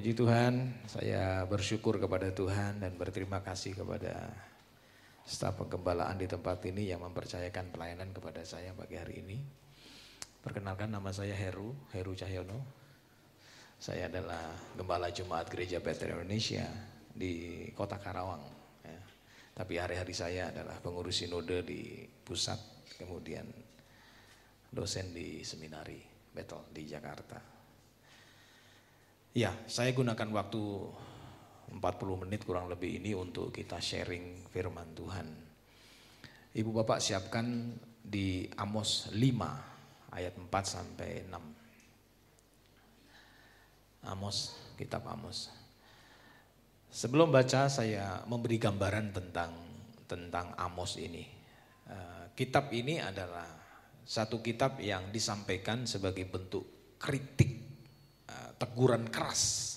Puji 0.00 0.16
Tuhan, 0.16 0.80
saya 0.88 1.44
bersyukur 1.44 2.00
kepada 2.00 2.32
Tuhan 2.32 2.80
dan 2.80 2.96
berterima 2.96 3.44
kasih 3.44 3.76
kepada 3.76 4.32
staf 5.28 5.60
penggembalaan 5.60 6.16
di 6.16 6.24
tempat 6.24 6.56
ini 6.64 6.88
yang 6.88 7.04
mempercayakan 7.04 7.68
pelayanan 7.68 8.08
kepada 8.08 8.40
saya 8.40 8.72
pagi 8.72 8.96
hari 8.96 9.20
ini. 9.20 9.36
Perkenalkan 10.40 10.88
nama 10.88 11.12
saya 11.12 11.36
Heru, 11.36 11.76
Heru 11.92 12.16
Cahyono. 12.16 12.64
Saya 13.76 14.08
adalah 14.08 14.56
gembala 14.72 15.12
Jemaat 15.12 15.52
Gereja 15.52 15.84
Betel 15.84 16.16
Indonesia 16.16 16.64
di 17.12 17.68
Kota 17.76 18.00
Karawang. 18.00 18.48
Ya. 18.80 19.04
Tapi 19.52 19.84
hari-hari 19.84 20.16
saya 20.16 20.48
adalah 20.48 20.80
pengurus 20.80 21.20
sinode 21.20 21.60
di 21.60 22.08
pusat, 22.24 22.88
kemudian 22.96 23.44
dosen 24.72 25.12
di 25.12 25.44
seminari 25.44 26.00
Betel 26.32 26.72
di 26.72 26.88
Jakarta. 26.88 27.59
Ya, 29.30 29.54
saya 29.70 29.94
gunakan 29.94 30.26
waktu 30.34 30.58
40 31.70 31.78
menit 32.26 32.42
kurang 32.42 32.66
lebih 32.66 32.98
ini 32.98 33.14
untuk 33.14 33.54
kita 33.54 33.78
sharing 33.78 34.50
firman 34.50 34.90
Tuhan. 34.90 35.30
Ibu 36.50 36.74
Bapak 36.82 36.98
siapkan 36.98 37.70
di 38.02 38.50
Amos 38.58 39.06
5 39.14 40.10
ayat 40.10 40.34
4 40.34 40.50
sampai 40.66 41.30
6. 41.30 44.10
Amos, 44.10 44.58
kitab 44.74 45.06
Amos. 45.06 45.54
Sebelum 46.90 47.30
baca 47.30 47.70
saya 47.70 48.26
memberi 48.26 48.58
gambaran 48.58 49.14
tentang 49.14 49.54
tentang 50.10 50.58
Amos 50.58 50.98
ini. 50.98 51.22
Eh, 51.86 52.34
kitab 52.34 52.74
ini 52.74 52.98
adalah 52.98 53.46
satu 54.02 54.42
kitab 54.42 54.82
yang 54.82 55.14
disampaikan 55.14 55.86
sebagai 55.86 56.26
bentuk 56.26 56.98
kritik 56.98 57.69
teguran 58.60 59.08
keras 59.08 59.72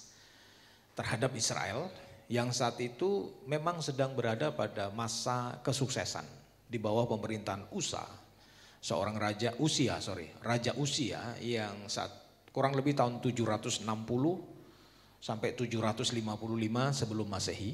terhadap 0.99 1.31
Israel 1.39 1.87
yang 2.27 2.51
saat 2.51 2.75
itu 2.83 3.31
memang 3.47 3.79
sedang 3.79 4.11
berada 4.11 4.51
pada 4.51 4.91
masa 4.91 5.55
kesuksesan 5.63 6.27
di 6.67 6.75
bawah 6.75 7.07
pemerintahan 7.07 7.71
Usa, 7.71 8.03
seorang 8.83 9.15
raja 9.15 9.55
Usia, 9.63 10.03
sorry, 10.03 10.27
raja 10.43 10.75
Usia 10.75 11.39
yang 11.39 11.87
saat 11.87 12.11
kurang 12.51 12.75
lebih 12.75 12.91
tahun 12.97 13.23
760 13.23 13.87
sampai 15.23 15.55
755 15.55 16.99
sebelum 16.99 17.27
Masehi. 17.31 17.71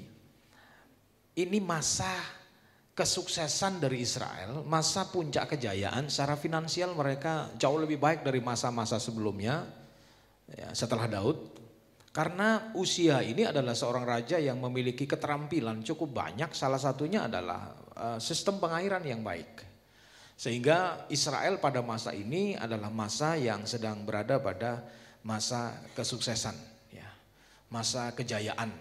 Ini 1.40 1.60
masa 1.64 2.12
kesuksesan 2.94 3.80
dari 3.80 4.04
Israel, 4.04 4.62
masa 4.68 5.08
puncak 5.08 5.56
kejayaan 5.56 6.12
secara 6.12 6.36
finansial 6.36 6.92
mereka 6.92 7.48
jauh 7.56 7.80
lebih 7.80 7.96
baik 7.96 8.28
dari 8.28 8.44
masa-masa 8.44 9.00
sebelumnya 9.00 9.79
ya, 10.54 10.70
setelah 10.74 11.06
Daud. 11.10 11.60
Karena 12.10 12.74
usia 12.74 13.22
ini 13.22 13.46
adalah 13.46 13.78
seorang 13.78 14.02
raja 14.02 14.42
yang 14.42 14.58
memiliki 14.58 15.06
keterampilan 15.06 15.86
cukup 15.86 16.10
banyak, 16.26 16.50
salah 16.58 16.82
satunya 16.82 17.30
adalah 17.30 17.78
uh, 17.96 18.18
sistem 18.18 18.58
pengairan 18.58 19.06
yang 19.06 19.22
baik. 19.22 19.62
Sehingga 20.34 21.06
Israel 21.14 21.62
pada 21.62 21.86
masa 21.86 22.16
ini 22.16 22.58
adalah 22.58 22.90
masa 22.90 23.38
yang 23.38 23.68
sedang 23.70 24.08
berada 24.10 24.42
pada 24.42 24.82
masa 25.22 25.76
kesuksesan, 25.94 26.56
ya, 26.90 27.08
masa 27.70 28.10
kejayaan. 28.18 28.72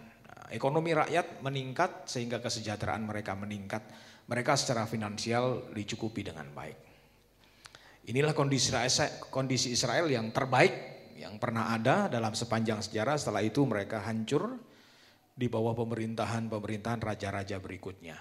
Ekonomi 0.49 0.97
rakyat 0.97 1.45
meningkat 1.45 2.09
sehingga 2.09 2.41
kesejahteraan 2.41 3.05
mereka 3.05 3.37
meningkat. 3.37 3.85
Mereka 4.29 4.57
secara 4.57 4.89
finansial 4.89 5.69
dicukupi 5.77 6.25
dengan 6.25 6.49
baik. 6.49 6.79
Inilah 8.09 8.33
kondisi 8.33 9.69
Israel 9.69 10.09
yang 10.09 10.33
terbaik 10.33 10.98
yang 11.19 11.35
pernah 11.43 11.75
ada 11.75 12.07
dalam 12.07 12.31
sepanjang 12.31 12.79
sejarah 12.79 13.19
setelah 13.19 13.43
itu 13.43 13.67
mereka 13.67 14.07
hancur 14.07 14.55
di 15.35 15.51
bawah 15.51 15.75
pemerintahan-pemerintahan 15.75 17.03
raja-raja 17.03 17.59
berikutnya. 17.59 18.19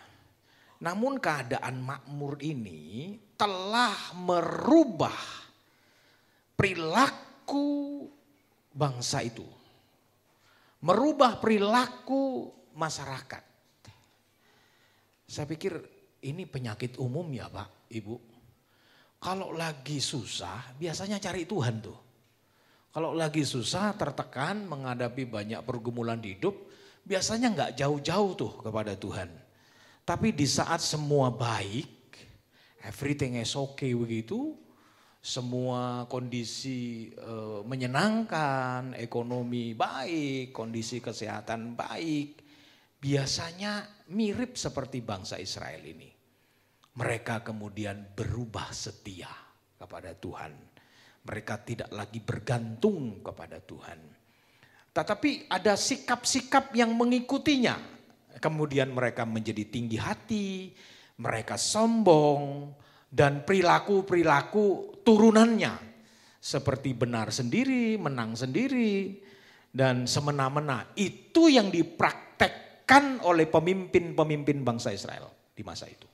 Namun 0.82 1.18
keadaan 1.18 1.82
makmur 1.82 2.38
ini 2.42 3.18
telah 3.38 4.14
merubah 4.18 5.18
perilaku 6.54 8.06
bangsa 8.74 9.22
itu. 9.26 9.46
Merubah 10.86 11.42
perilaku 11.42 12.54
masyarakat. 12.78 13.44
Saya 15.26 15.46
pikir 15.50 15.74
ini 16.22 16.46
penyakit 16.46 17.02
umum 17.02 17.26
ya 17.34 17.50
Pak, 17.50 17.90
Ibu. 17.90 18.16
Kalau 19.18 19.50
lagi 19.50 19.98
susah 19.98 20.78
biasanya 20.78 21.18
cari 21.18 21.50
Tuhan 21.50 21.82
tuh. 21.82 22.07
Kalau 22.92 23.14
lagi 23.14 23.44
susah, 23.44 23.94
tertekan, 23.94 24.66
menghadapi 24.66 25.28
banyak 25.28 25.62
pergumulan 25.62 26.18
hidup, 26.24 26.56
biasanya 27.04 27.54
nggak 27.54 27.72
jauh-jauh 27.80 28.32
tuh 28.36 28.54
kepada 28.64 28.96
Tuhan. 28.96 29.30
Tapi 30.08 30.32
di 30.32 30.48
saat 30.48 30.80
semua 30.80 31.28
baik, 31.32 32.16
everything 32.88 33.36
is 33.40 33.54
okay 33.60 33.92
begitu, 33.92 34.56
semua 35.20 36.08
kondisi 36.08 37.12
e, 37.12 37.34
menyenangkan, 37.68 38.96
ekonomi 38.96 39.76
baik, 39.76 40.56
kondisi 40.56 41.04
kesehatan 41.04 41.76
baik, 41.76 42.40
biasanya 43.04 44.08
mirip 44.16 44.56
seperti 44.56 45.04
bangsa 45.04 45.36
Israel 45.44 45.84
ini. 45.84 46.08
Mereka 46.98 47.44
kemudian 47.44 48.16
berubah 48.16 48.72
setia 48.72 49.30
kepada 49.76 50.16
Tuhan 50.18 50.67
mereka 51.28 51.60
tidak 51.60 51.92
lagi 51.92 52.24
bergantung 52.24 53.20
kepada 53.20 53.60
Tuhan. 53.60 54.00
Tetapi 54.96 55.52
ada 55.52 55.76
sikap-sikap 55.76 56.72
yang 56.72 56.96
mengikutinya. 56.96 57.76
Kemudian 58.40 58.96
mereka 58.96 59.28
menjadi 59.28 59.68
tinggi 59.68 60.00
hati, 60.00 60.72
mereka 61.20 61.60
sombong, 61.60 62.72
dan 63.12 63.44
perilaku-perilaku 63.44 64.98
turunannya. 65.04 65.76
Seperti 66.40 66.96
benar 66.96 67.28
sendiri, 67.36 68.00
menang 68.00 68.34
sendiri, 68.40 69.20
dan 69.74 70.08
semena-mena. 70.08 70.88
Itu 70.96 71.52
yang 71.52 71.68
dipraktekkan 71.68 73.20
oleh 73.28 73.52
pemimpin-pemimpin 73.52 74.64
bangsa 74.64 74.96
Israel 74.96 75.28
di 75.52 75.66
masa 75.66 75.92
itu. 75.92 76.08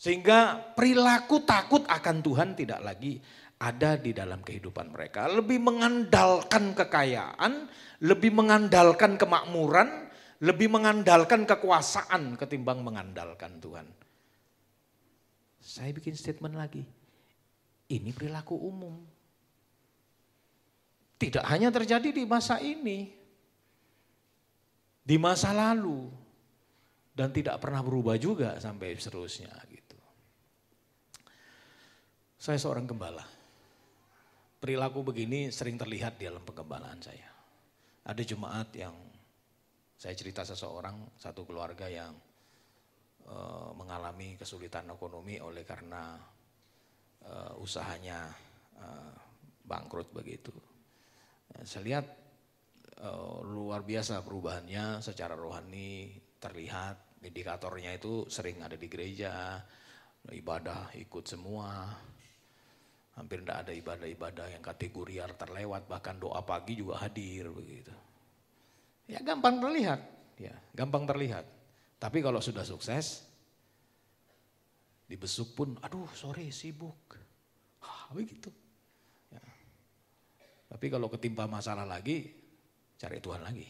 Sehingga 0.00 0.56
perilaku 0.72 1.44
takut 1.44 1.84
akan 1.84 2.16
Tuhan 2.24 2.56
tidak 2.56 2.80
lagi 2.80 3.20
ada 3.60 4.00
di 4.00 4.16
dalam 4.16 4.40
kehidupan 4.40 4.96
mereka. 4.96 5.28
Lebih 5.28 5.60
mengandalkan 5.60 6.72
kekayaan, 6.72 7.68
lebih 8.00 8.32
mengandalkan 8.32 9.20
kemakmuran, 9.20 10.08
lebih 10.40 10.72
mengandalkan 10.72 11.44
kekuasaan 11.44 12.40
ketimbang 12.40 12.80
mengandalkan 12.80 13.60
Tuhan. 13.60 13.84
Saya 15.60 15.92
bikin 15.92 16.16
statement 16.16 16.56
lagi. 16.56 16.80
Ini 17.92 18.10
perilaku 18.16 18.56
umum. 18.56 18.96
Tidak 21.20 21.44
hanya 21.44 21.68
terjadi 21.68 22.16
di 22.16 22.24
masa 22.24 22.56
ini. 22.64 23.12
Di 25.04 25.20
masa 25.20 25.52
lalu. 25.52 26.08
Dan 27.12 27.28
tidak 27.28 27.60
pernah 27.60 27.84
berubah 27.84 28.16
juga 28.16 28.56
sampai 28.56 28.96
seterusnya 28.96 29.52
gitu. 29.68 29.98
Saya 32.40 32.56
seorang 32.56 32.88
gembala 32.88 33.39
perilaku 34.60 35.00
begini 35.00 35.48
sering 35.48 35.80
terlihat 35.80 36.20
di 36.20 36.28
dalam 36.28 36.44
pengembalaan 36.44 37.00
saya. 37.00 37.32
Ada 38.04 38.20
jemaat 38.20 38.68
yang 38.76 38.92
saya 39.96 40.12
cerita 40.12 40.44
seseorang, 40.44 41.16
satu 41.16 41.48
keluarga 41.48 41.88
yang 41.88 42.12
e, 43.24 43.36
mengalami 43.72 44.36
kesulitan 44.36 44.88
ekonomi 44.92 45.40
oleh 45.40 45.64
karena 45.64 46.16
e, 47.24 47.32
usahanya 47.56 48.28
e, 48.76 48.86
bangkrut 49.64 50.12
begitu. 50.12 50.52
Saya 51.64 51.84
lihat 51.84 52.06
e, 53.00 53.08
luar 53.48 53.80
biasa 53.84 54.20
perubahannya 54.20 55.00
secara 55.00 55.36
rohani 55.36 56.16
terlihat, 56.40 57.24
indikatornya 57.24 57.96
itu 57.96 58.28
sering 58.28 58.60
ada 58.64 58.76
di 58.76 58.88
gereja, 58.88 59.60
ibadah 60.32 60.92
ikut 60.96 61.24
semua, 61.28 61.92
Hampir 63.18 63.42
tidak 63.42 63.66
ada 63.66 63.72
ibadah-ibadah 63.74 64.46
yang 64.54 64.62
kategori 64.62 65.14
terlewat, 65.34 65.90
bahkan 65.90 66.16
doa 66.16 66.40
pagi 66.46 66.78
juga 66.78 67.02
hadir 67.02 67.50
begitu. 67.50 67.92
Ya 69.10 69.18
gampang 69.20 69.58
terlihat, 69.58 70.00
ya 70.38 70.54
gampang 70.72 71.02
terlihat. 71.04 71.42
Tapi 72.00 72.22
kalau 72.22 72.38
sudah 72.38 72.62
sukses, 72.64 73.26
dibesuk 75.10 75.58
pun, 75.58 75.74
aduh 75.82 76.06
sore 76.14 76.48
sibuk. 76.54 77.18
Hah, 77.82 78.14
begitu. 78.14 78.48
Ya. 79.34 79.42
Tapi 80.70 80.86
kalau 80.86 81.10
ketimpa 81.10 81.50
masalah 81.50 81.82
lagi, 81.82 82.30
cari 82.94 83.18
Tuhan 83.18 83.42
lagi. 83.42 83.66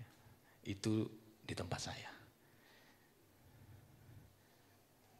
Ya. 0.00 0.08
Itu 0.72 1.06
di 1.44 1.52
tempat 1.52 1.80
saya. 1.92 2.10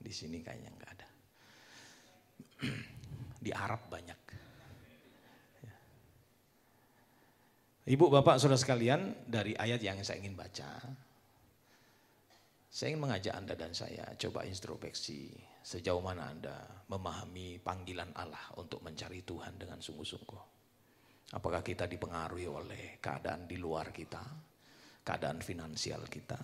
Di 0.00 0.12
sini 0.14 0.40
kayaknya 0.40 0.72
enggak 0.72 0.92
ada. 0.96 1.07
Di 3.44 3.50
Arab 3.54 3.86
banyak. 3.86 4.20
Ibu, 7.88 8.12
Bapak, 8.12 8.36
Saudara 8.36 8.60
sekalian, 8.60 9.16
dari 9.24 9.56
ayat 9.56 9.80
yang 9.80 9.96
saya 10.04 10.20
ingin 10.20 10.36
baca, 10.36 10.76
saya 12.68 12.92
ingin 12.92 13.00
mengajak 13.00 13.32
Anda 13.32 13.56
dan 13.56 13.72
saya 13.72 14.04
coba 14.20 14.44
introspeksi 14.44 15.32
sejauh 15.64 16.04
mana 16.04 16.28
Anda 16.28 16.84
memahami 16.92 17.56
panggilan 17.64 18.12
Allah 18.12 18.52
untuk 18.60 18.84
mencari 18.84 19.24
Tuhan 19.24 19.56
dengan 19.56 19.80
sungguh-sungguh. 19.80 20.42
Apakah 21.32 21.64
kita 21.64 21.88
dipengaruhi 21.88 22.44
oleh 22.44 23.00
keadaan 23.00 23.48
di 23.48 23.56
luar 23.56 23.88
kita, 23.88 24.20
keadaan 25.00 25.40
finansial 25.40 26.04
kita, 26.12 26.40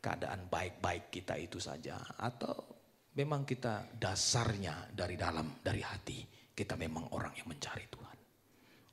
keadaan 0.00 0.48
baik-baik 0.48 1.12
kita 1.12 1.36
itu 1.36 1.60
saja, 1.60 2.00
atau 2.16 2.77
memang 3.18 3.42
kita 3.42 3.98
dasarnya 3.98 4.94
dari 4.94 5.18
dalam, 5.18 5.58
dari 5.58 5.82
hati, 5.82 6.22
kita 6.54 6.78
memang 6.78 7.10
orang 7.18 7.34
yang 7.34 7.50
mencari 7.50 7.90
Tuhan. 7.90 8.18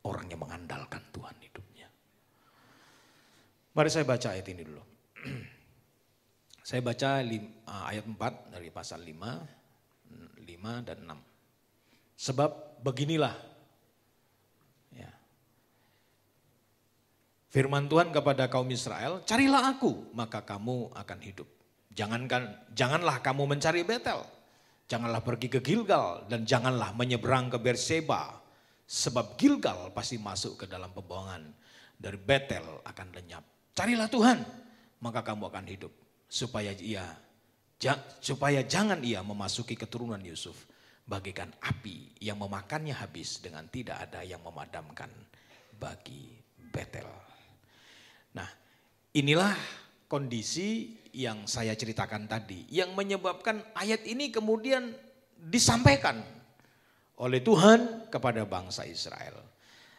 Orang 0.10 0.26
yang 0.34 0.42
mengandalkan 0.42 1.02
Tuhan 1.14 1.38
hidupnya. 1.38 1.88
Mari 3.78 3.90
saya 3.94 4.06
baca 4.06 4.28
ayat 4.34 4.48
ini 4.50 4.62
dulu. 4.66 4.84
saya 6.70 6.82
baca 6.82 7.22
uh, 7.22 7.84
ayat 7.86 8.06
4 8.10 8.54
dari 8.58 8.70
pasal 8.74 9.06
5, 9.06 10.42
5 10.42 10.88
dan 10.90 10.98
6. 11.06 11.14
Sebab 12.18 12.82
beginilah 12.82 13.36
ya. 14.94 15.12
Firman 17.54 17.86
Tuhan 17.86 18.10
kepada 18.10 18.50
kaum 18.50 18.70
Israel, 18.74 19.22
carilah 19.26 19.74
aku 19.74 20.14
maka 20.18 20.42
kamu 20.42 20.94
akan 20.94 21.20
hidup. 21.22 21.55
Jangankan 21.96 22.72
janganlah 22.76 23.24
kamu 23.24 23.56
mencari 23.56 23.88
Betel. 23.88 24.22
Janganlah 24.86 25.24
pergi 25.26 25.50
ke 25.50 25.64
Gilgal 25.64 26.30
dan 26.30 26.46
janganlah 26.46 26.94
menyeberang 26.94 27.50
ke 27.50 27.58
Berseba 27.58 28.46
Sebab 28.86 29.34
Gilgal 29.34 29.90
pasti 29.90 30.22
masuk 30.22 30.66
ke 30.66 30.66
dalam 30.70 30.94
pembuangan. 30.94 31.42
Dari 31.98 32.20
Betel 32.22 32.86
akan 32.86 33.08
lenyap. 33.18 33.44
Carilah 33.74 34.06
Tuhan, 34.12 34.46
maka 35.02 35.26
kamu 35.26 35.50
akan 35.50 35.66
hidup. 35.66 35.94
Supaya 36.30 36.76
ia 36.78 37.06
supaya 38.22 38.66
jangan 38.66 39.02
ia 39.04 39.22
memasuki 39.22 39.76
keturunan 39.78 40.22
Yusuf 40.24 40.66
bagikan 41.06 41.54
api 41.62 42.18
yang 42.24 42.42
memakannya 42.42 42.98
habis 42.98 43.38
dengan 43.44 43.68
tidak 43.70 44.10
ada 44.10 44.26
yang 44.26 44.42
memadamkan 44.42 45.10
bagi 45.76 46.34
Betel. 46.70 47.08
Nah, 48.38 48.50
inilah 49.16 49.54
kondisi 50.06 50.94
yang 51.16 51.48
saya 51.48 51.72
ceritakan 51.72 52.28
tadi 52.28 52.68
yang 52.68 52.92
menyebabkan 52.92 53.64
ayat 53.72 54.04
ini 54.04 54.36
kemudian 54.36 54.92
disampaikan 55.40 56.20
oleh 57.16 57.40
Tuhan 57.40 58.12
kepada 58.12 58.44
bangsa 58.44 58.84
Israel. 58.84 59.40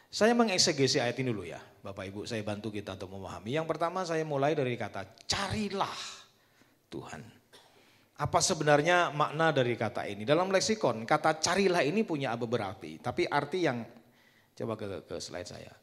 Saya 0.07 0.37
mengeksegesi 0.37 1.01
ayat 1.01 1.17
ini 1.19 1.33
dulu 1.33 1.43
ya, 1.43 1.59
Bapak 1.83 2.07
Ibu, 2.07 2.21
saya 2.29 2.39
bantu 2.45 2.71
kita 2.71 2.95
untuk 2.95 3.17
memahami. 3.17 3.57
Yang 3.57 3.67
pertama 3.67 4.05
saya 4.07 4.23
mulai 4.23 4.55
dari 4.55 4.77
kata 4.79 5.03
carilah 5.27 5.97
Tuhan. 6.87 7.21
Apa 8.17 8.39
sebenarnya 8.41 9.13
makna 9.13 9.53
dari 9.53 9.77
kata 9.77 10.07
ini? 10.09 10.25
Dalam 10.25 10.49
leksikon, 10.49 11.05
kata 11.05 11.37
carilah 11.37 11.85
ini 11.85 12.01
punya 12.01 12.33
beberapa 12.33 12.73
arti. 12.73 12.97
Tapi 12.97 13.29
arti 13.29 13.59
yang, 13.67 13.85
coba 14.57 14.73
ke, 14.73 15.05
ke 15.05 15.15
slide 15.21 15.45
saya. 15.45 15.73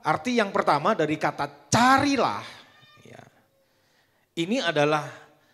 Arti 0.00 0.40
yang 0.40 0.48
pertama 0.54 0.96
dari 0.96 1.20
kata 1.20 1.68
carilah, 1.68 2.40
ini 4.38 4.58
adalah 4.62 5.04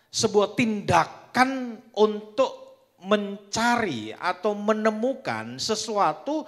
sebuah 0.09 0.55
tindakan 0.55 1.75
untuk 1.99 2.51
mencari 2.99 4.11
atau 4.11 4.55
menemukan 4.55 5.55
sesuatu 5.55 6.43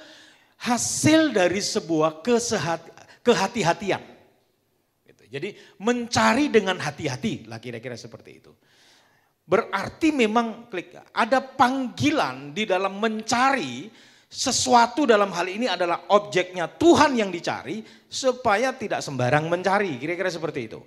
hasil 0.62 1.31
dari 1.31 1.62
sebuah 1.63 2.19
kehati-hatian. 3.24 4.04
Gitu. 5.07 5.24
Jadi 5.31 5.50
mencari 5.80 6.51
dengan 6.51 6.78
hati-hati 6.80 7.48
lah 7.48 7.57
kira-kira 7.57 7.95
seperti 7.95 8.31
itu. 8.44 8.51
Berarti 9.42 10.16
memang 10.16 10.72
klik 10.72 10.95
ada 11.12 11.44
panggilan 11.44 12.56
di 12.56 12.63
dalam 12.63 13.00
mencari 13.01 13.89
sesuatu 14.31 15.04
dalam 15.04 15.27
hal 15.36 15.44
ini 15.51 15.68
adalah 15.68 16.07
objeknya 16.16 16.72
Tuhan 16.72 17.19
yang 17.19 17.27
dicari 17.27 17.84
supaya 18.07 18.72
tidak 18.72 19.04
sembarang 19.04 19.51
mencari. 19.51 20.00
Kira-kira 20.00 20.31
seperti 20.31 20.72
itu. 20.72 20.80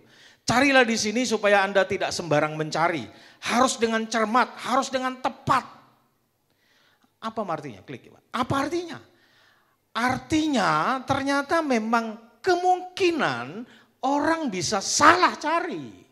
Carilah 0.44 0.84
di 0.84 0.96
sini 1.00 1.24
supaya 1.24 1.64
Anda 1.64 1.88
tidak 1.88 2.12
sembarang 2.12 2.52
mencari. 2.52 3.08
Harus 3.48 3.80
dengan 3.80 4.04
cermat, 4.04 4.52
harus 4.60 4.92
dengan 4.92 5.16
tepat. 5.20 5.64
Apa 7.24 7.40
artinya? 7.48 7.80
Klik. 7.80 8.12
Apa 8.28 8.68
artinya? 8.68 9.00
Artinya 9.96 11.00
ternyata 11.08 11.64
memang 11.64 12.36
kemungkinan 12.44 13.64
orang 14.04 14.52
bisa 14.52 14.84
salah 14.84 15.32
cari. 15.40 16.04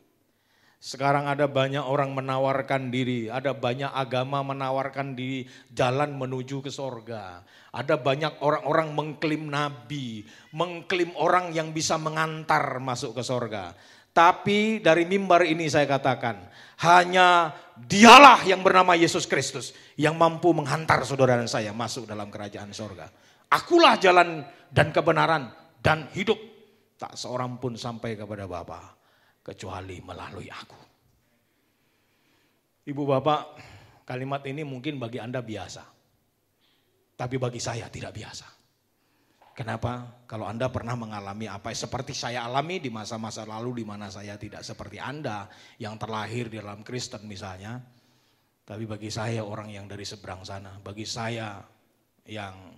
Sekarang 0.82 1.30
ada 1.30 1.46
banyak 1.46 1.84
orang 1.84 2.10
menawarkan 2.10 2.90
diri, 2.90 3.30
ada 3.30 3.54
banyak 3.54 3.86
agama 3.86 4.42
menawarkan 4.42 5.14
diri 5.14 5.46
jalan 5.70 6.10
menuju 6.18 6.58
ke 6.58 6.74
sorga. 6.74 7.46
Ada 7.70 7.94
banyak 7.94 8.42
orang-orang 8.42 8.90
mengklaim 8.90 9.46
nabi, 9.46 10.26
mengklaim 10.50 11.14
orang 11.14 11.54
yang 11.54 11.70
bisa 11.70 11.94
mengantar 12.02 12.82
masuk 12.82 13.14
ke 13.14 13.22
sorga. 13.22 13.78
Tapi 14.12 14.84
dari 14.84 15.08
mimbar 15.08 15.48
ini 15.48 15.64
saya 15.72 15.88
katakan, 15.88 16.52
hanya 16.84 17.56
dialah 17.80 18.44
yang 18.44 18.60
bernama 18.60 18.92
Yesus 18.92 19.24
Kristus 19.24 19.72
yang 19.96 20.20
mampu 20.20 20.52
menghantar 20.52 21.00
saudara 21.08 21.40
dan 21.40 21.48
saya 21.48 21.72
masuk 21.72 22.04
dalam 22.04 22.28
kerajaan 22.28 22.76
sorga. 22.76 23.08
Akulah 23.48 23.96
jalan 23.96 24.44
dan 24.68 24.92
kebenaran 24.92 25.48
dan 25.80 26.12
hidup. 26.12 26.36
Tak 27.00 27.18
seorang 27.18 27.58
pun 27.58 27.74
sampai 27.74 28.14
kepada 28.14 28.46
Bapa 28.46 28.94
kecuali 29.42 29.98
melalui 30.04 30.46
aku. 30.46 30.80
Ibu 32.86 33.02
Bapak, 33.02 33.42
kalimat 34.06 34.42
ini 34.46 34.62
mungkin 34.62 35.02
bagi 35.02 35.18
Anda 35.18 35.42
biasa. 35.42 35.82
Tapi 37.18 37.36
bagi 37.38 37.58
saya 37.58 37.90
tidak 37.90 38.14
biasa. 38.14 38.61
Kenapa? 39.52 40.24
Kalau 40.24 40.48
Anda 40.48 40.72
pernah 40.72 40.96
mengalami 40.96 41.44
apa 41.44 41.76
seperti 41.76 42.16
saya 42.16 42.48
alami 42.48 42.80
di 42.80 42.88
masa-masa 42.88 43.44
lalu 43.44 43.80
di 43.80 43.84
mana 43.84 44.08
saya 44.08 44.40
tidak 44.40 44.64
seperti 44.64 44.96
Anda 44.96 45.44
yang 45.76 46.00
terlahir 46.00 46.48
di 46.48 46.56
dalam 46.56 46.80
Kristen 46.80 47.28
misalnya. 47.28 47.76
Tapi 48.64 48.88
bagi 48.88 49.12
saya 49.12 49.44
orang 49.44 49.68
yang 49.68 49.84
dari 49.84 50.08
seberang 50.08 50.40
sana, 50.46 50.80
bagi 50.80 51.04
saya 51.04 51.60
yang 52.24 52.72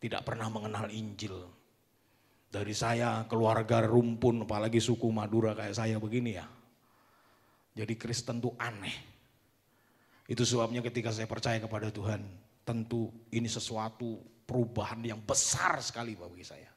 tidak 0.00 0.24
pernah 0.24 0.48
mengenal 0.48 0.88
Injil. 0.88 1.36
Dari 2.52 2.72
saya 2.72 3.28
keluarga 3.28 3.84
rumpun 3.84 4.48
apalagi 4.48 4.80
suku 4.80 5.08
Madura 5.12 5.52
kayak 5.52 5.76
saya 5.76 5.96
begini 6.00 6.36
ya. 6.36 6.48
Jadi 7.76 7.94
Kristen 8.00 8.40
tuh 8.40 8.56
aneh. 8.56 8.96
Itu 10.24 10.48
sebabnya 10.48 10.80
ketika 10.80 11.12
saya 11.12 11.28
percaya 11.28 11.60
kepada 11.60 11.92
Tuhan, 11.92 12.24
tentu 12.64 13.12
ini 13.32 13.48
sesuatu 13.48 14.31
perubahan 14.52 15.00
yang 15.00 15.24
besar 15.24 15.80
sekali 15.80 16.12
bagi 16.12 16.44
saya. 16.44 16.68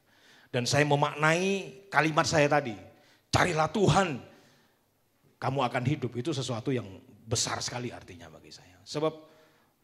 Dan 0.48 0.64
saya 0.64 0.88
memaknai 0.88 1.84
kalimat 1.92 2.24
saya 2.24 2.48
tadi, 2.48 2.72
carilah 3.28 3.68
Tuhan, 3.68 4.16
kamu 5.36 5.58
akan 5.60 5.84
hidup. 5.84 6.16
Itu 6.16 6.32
sesuatu 6.32 6.72
yang 6.72 6.88
besar 7.28 7.60
sekali 7.60 7.92
artinya 7.92 8.32
bagi 8.32 8.48
saya. 8.48 8.80
Sebab 8.80 9.12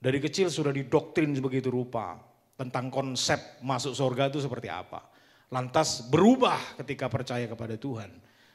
dari 0.00 0.16
kecil 0.16 0.48
sudah 0.48 0.72
didoktrin 0.72 1.36
begitu 1.36 1.68
rupa 1.68 2.16
tentang 2.56 2.88
konsep 2.88 3.60
masuk 3.60 3.92
surga 3.92 4.32
itu 4.32 4.40
seperti 4.40 4.72
apa. 4.72 5.04
Lantas 5.52 6.08
berubah 6.08 6.80
ketika 6.80 7.12
percaya 7.12 7.44
kepada 7.44 7.76
Tuhan. 7.76 8.08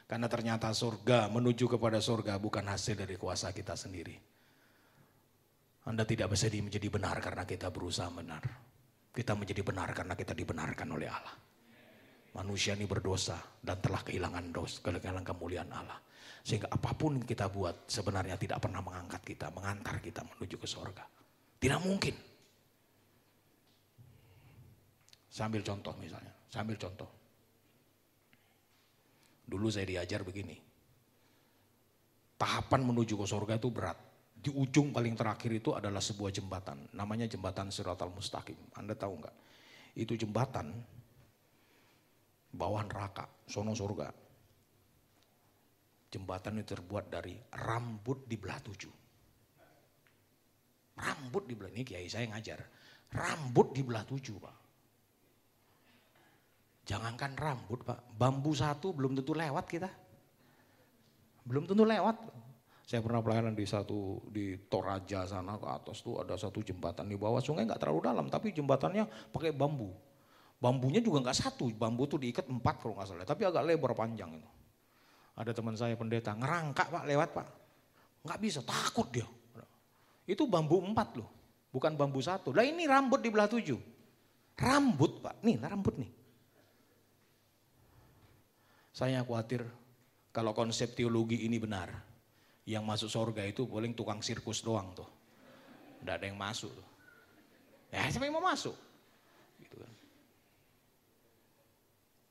Karena 0.08 0.24
ternyata 0.24 0.72
surga 0.72 1.28
menuju 1.28 1.78
kepada 1.78 2.00
surga 2.00 2.40
bukan 2.40 2.64
hasil 2.66 2.98
dari 2.98 3.14
kuasa 3.14 3.52
kita 3.54 3.76
sendiri. 3.76 4.16
Anda 5.84 6.08
tidak 6.08 6.32
bisa 6.32 6.48
menjadi 6.48 6.88
benar 6.88 7.20
karena 7.20 7.44
kita 7.44 7.68
berusaha 7.68 8.08
benar. 8.08 8.40
Kita 9.12 9.34
menjadi 9.34 9.62
benar 9.64 9.90
karena 9.96 10.14
kita 10.14 10.32
dibenarkan 10.36 10.88
oleh 10.94 11.08
Allah. 11.10 11.36
Manusia 12.38 12.76
ini 12.78 12.86
berdosa 12.86 13.40
dan 13.58 13.82
telah 13.82 14.04
kehilangan 14.04 14.54
dos, 14.54 14.78
kehilangan 14.78 15.24
kemuliaan 15.26 15.70
Allah. 15.72 15.98
Sehingga 16.44 16.70
apa 16.70 16.94
pun 16.94 17.18
kita 17.20 17.50
buat 17.50 17.90
sebenarnya 17.90 18.38
tidak 18.38 18.62
pernah 18.62 18.80
mengangkat 18.80 19.20
kita, 19.26 19.50
mengantar 19.50 19.98
kita 19.98 20.22
menuju 20.22 20.56
ke 20.56 20.68
sorga. 20.68 21.04
Tidak 21.58 21.80
mungkin. 21.82 22.14
Sambil 25.28 25.60
contoh 25.66 25.92
misalnya, 25.98 26.32
sambil 26.48 26.78
contoh. 26.78 27.10
Dulu 29.48 29.66
saya 29.68 29.88
diajar 29.88 30.22
begini. 30.22 30.56
Tahapan 32.38 32.80
menuju 32.86 33.18
ke 33.18 33.26
sorga 33.26 33.58
itu 33.58 33.68
berat 33.72 34.07
di 34.38 34.50
ujung 34.54 34.94
paling 34.94 35.18
terakhir 35.18 35.50
itu 35.50 35.74
adalah 35.74 35.98
sebuah 35.98 36.30
jembatan. 36.30 36.78
Namanya 36.94 37.26
jembatan 37.26 37.74
Siratal 37.74 38.14
Mustaqim. 38.14 38.56
Anda 38.78 38.94
tahu 38.94 39.18
nggak? 39.18 39.36
Itu 39.98 40.14
jembatan 40.14 40.70
bawah 42.54 42.86
neraka, 42.86 43.26
sono 43.50 43.74
surga. 43.74 44.08
Jembatan 46.08 46.62
itu 46.62 46.72
terbuat 46.72 47.12
dari 47.12 47.36
rambut 47.52 48.24
di 48.24 48.36
belah 48.40 48.62
tujuh. 48.62 48.94
Rambut 50.98 51.44
di 51.46 51.54
belah, 51.54 51.70
ini 51.74 51.84
kiai 51.84 52.08
saya 52.08 52.26
ngajar. 52.32 52.58
Rambut 53.12 53.76
di 53.76 53.82
belah 53.84 54.02
tujuh 54.08 54.36
Pak. 54.40 54.56
Jangankan 56.88 57.36
rambut 57.36 57.84
pak, 57.84 58.00
bambu 58.16 58.56
satu 58.56 58.96
belum 58.96 59.12
tentu 59.12 59.36
lewat 59.36 59.68
kita. 59.68 59.92
Belum 61.44 61.68
tentu 61.68 61.84
lewat. 61.84 62.16
Saya 62.88 63.04
pernah 63.04 63.20
pelayanan 63.20 63.52
di 63.52 63.68
satu 63.68 64.24
di 64.32 64.56
Toraja 64.64 65.28
sana 65.28 65.60
ke 65.60 65.68
atas 65.68 66.00
tuh 66.00 66.24
ada 66.24 66.40
satu 66.40 66.64
jembatan 66.64 67.04
di 67.04 67.20
bawah 67.20 67.36
sungai 67.36 67.68
nggak 67.68 67.84
terlalu 67.84 68.00
dalam 68.00 68.32
tapi 68.32 68.48
jembatannya 68.48 69.28
pakai 69.28 69.52
bambu. 69.52 69.92
Bambunya 70.56 71.04
juga 71.04 71.20
nggak 71.28 71.36
satu, 71.36 71.68
bambu 71.76 72.08
tuh 72.08 72.16
diikat 72.16 72.48
empat 72.48 72.80
kalau 72.80 72.96
nggak 72.96 73.12
salah, 73.12 73.28
tapi 73.28 73.44
agak 73.44 73.60
lebar 73.60 73.92
panjang 73.92 74.40
itu. 74.40 74.48
Ada 75.36 75.52
teman 75.52 75.76
saya 75.76 76.00
pendeta 76.00 76.32
ngerangkak 76.32 76.88
pak 76.88 77.04
lewat 77.04 77.28
pak, 77.36 77.46
nggak 78.24 78.38
bisa 78.40 78.64
takut 78.64 79.06
dia. 79.12 79.28
Itu 80.24 80.48
bambu 80.48 80.80
empat 80.80 81.20
loh, 81.20 81.28
bukan 81.68 81.92
bambu 81.92 82.24
satu. 82.24 82.56
Lah 82.56 82.64
ini 82.64 82.88
rambut 82.88 83.20
di 83.20 83.28
belah 83.28 83.52
tujuh, 83.52 83.78
rambut 84.56 85.20
pak, 85.20 85.44
nih 85.44 85.60
rambut 85.60 85.94
nih. 86.00 86.10
Saya 88.96 89.20
khawatir 89.22 89.62
kalau 90.32 90.56
konsep 90.56 90.96
teologi 90.96 91.46
ini 91.46 91.60
benar, 91.62 92.07
yang 92.68 92.84
masuk 92.84 93.08
surga 93.08 93.48
itu 93.48 93.64
paling 93.64 93.96
tukang 93.96 94.20
sirkus 94.20 94.60
doang 94.60 94.92
tuh. 94.92 95.08
Tidak 96.04 96.12
ada 96.12 96.26
yang 96.28 96.36
masuk 96.36 96.68
tuh. 96.68 96.88
Ya 97.88 98.04
siapa 98.12 98.28
yang 98.28 98.36
mau 98.36 98.44
masuk? 98.44 98.76
Gitu 99.56 99.80
kan. 99.80 99.92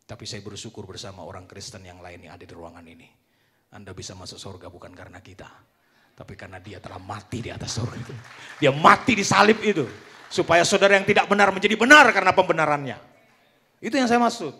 Tapi 0.06 0.24
saya 0.29 0.46
bersyukur 0.46 0.86
bersama 0.86 1.25
orang 1.25 1.50
Kristen 1.50 1.82
yang 1.82 1.98
lain 2.06 2.29
yang 2.29 2.38
ada 2.38 2.46
di 2.46 2.53
ruangan 2.53 2.86
ini. 2.86 3.10
Anda 3.74 3.98
bisa 3.98 4.13
masuk 4.13 4.38
surga 4.38 4.70
bukan 4.70 4.94
karena 4.94 5.17
kita. 5.25 5.50
Tapi 6.13 6.34
karena 6.38 6.62
dia 6.62 6.77
telah 6.77 7.01
mati 7.01 7.41
di 7.41 7.50
atas 7.50 7.74
surga 7.74 7.98
itu. 7.98 8.13
Dia 8.62 8.70
mati 8.70 9.17
di 9.17 9.25
salib 9.25 9.58
itu. 9.65 9.89
Supaya 10.29 10.62
saudara 10.62 11.01
yang 11.01 11.06
tidak 11.10 11.25
benar 11.25 11.50
menjadi 11.50 11.74
benar 11.74 12.06
karena 12.13 12.32
pembenarannya. 12.38 12.98
Itu 13.82 13.98
yang 13.98 14.06
saya 14.06 14.22
maksud. 14.22 14.53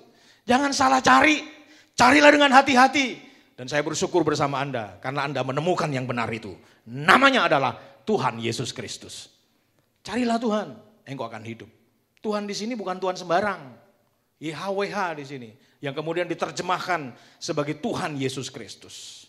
Jangan 0.50 0.74
salah 0.74 1.06
cari. 1.06 1.46
Carilah 1.94 2.34
dengan 2.34 2.52
hati-hati. 2.54 3.27
Dan 3.58 3.66
saya 3.66 3.82
bersyukur 3.82 4.22
bersama 4.22 4.62
Anda 4.62 5.02
karena 5.02 5.26
Anda 5.26 5.42
menemukan 5.42 5.90
yang 5.90 6.06
benar 6.06 6.30
itu. 6.30 6.54
Namanya 6.86 7.50
adalah 7.50 7.74
Tuhan 8.06 8.38
Yesus 8.38 8.70
Kristus. 8.70 9.34
Carilah 10.06 10.38
Tuhan, 10.38 10.78
engkau 11.10 11.26
akan 11.26 11.42
hidup. 11.42 11.68
Tuhan 12.22 12.46
di 12.46 12.54
sini 12.54 12.78
bukan 12.78 13.02
Tuhan 13.02 13.18
sembarang. 13.18 13.90
YHWH 14.38 14.98
di 15.18 15.26
sini 15.26 15.50
yang 15.82 15.98
kemudian 15.98 16.30
diterjemahkan 16.30 17.18
sebagai 17.42 17.82
Tuhan 17.82 18.14
Yesus 18.22 18.54
Kristus. 18.54 19.26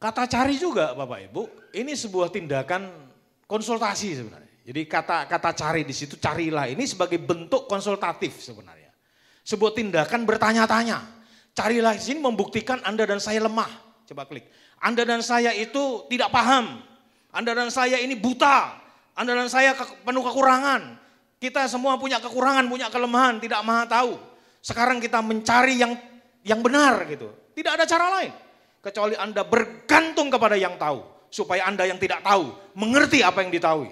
Kata 0.00 0.24
cari 0.24 0.56
juga 0.56 0.96
Bapak 0.96 1.20
Ibu, 1.28 1.42
ini 1.76 1.92
sebuah 1.92 2.32
tindakan 2.32 2.88
konsultasi 3.44 4.20
sebenarnya. 4.20 4.52
Jadi 4.64 4.80
kata 4.88 5.28
kata 5.28 5.50
cari 5.52 5.84
di 5.84 5.92
situ 5.92 6.16
carilah 6.16 6.64
ini 6.64 6.88
sebagai 6.88 7.20
bentuk 7.20 7.68
konsultatif 7.68 8.40
sebenarnya. 8.40 8.88
Sebuah 9.44 9.76
tindakan 9.76 10.24
bertanya-tanya. 10.24 11.23
Carilah 11.54 11.94
di 11.94 12.02
sini 12.02 12.18
membuktikan 12.18 12.82
Anda 12.82 13.06
dan 13.06 13.22
saya 13.22 13.38
lemah. 13.46 13.70
Coba 14.10 14.26
klik. 14.26 14.44
Anda 14.82 15.06
dan 15.06 15.22
saya 15.22 15.54
itu 15.54 16.04
tidak 16.10 16.34
paham. 16.34 16.82
Anda 17.30 17.54
dan 17.54 17.70
saya 17.70 18.02
ini 18.02 18.18
buta. 18.18 18.74
Anda 19.14 19.38
dan 19.38 19.46
saya 19.46 19.78
penuh 19.78 20.22
kekurangan. 20.26 20.98
Kita 21.38 21.70
semua 21.70 21.94
punya 21.94 22.18
kekurangan, 22.18 22.66
punya 22.66 22.90
kelemahan, 22.90 23.38
tidak 23.38 23.62
maha 23.62 23.86
tahu. 23.86 24.18
Sekarang 24.58 24.98
kita 24.98 25.22
mencari 25.22 25.78
yang 25.78 25.94
yang 26.42 26.58
benar 26.58 27.06
gitu. 27.06 27.30
Tidak 27.54 27.70
ada 27.70 27.86
cara 27.86 28.06
lain 28.18 28.32
kecuali 28.84 29.14
Anda 29.16 29.46
bergantung 29.46 30.28
kepada 30.28 30.58
yang 30.60 30.76
tahu 30.76 31.00
supaya 31.32 31.64
Anda 31.64 31.88
yang 31.88 31.96
tidak 31.96 32.20
tahu 32.20 32.52
mengerti 32.76 33.24
apa 33.24 33.40
yang 33.40 33.48
ditahui. 33.48 33.88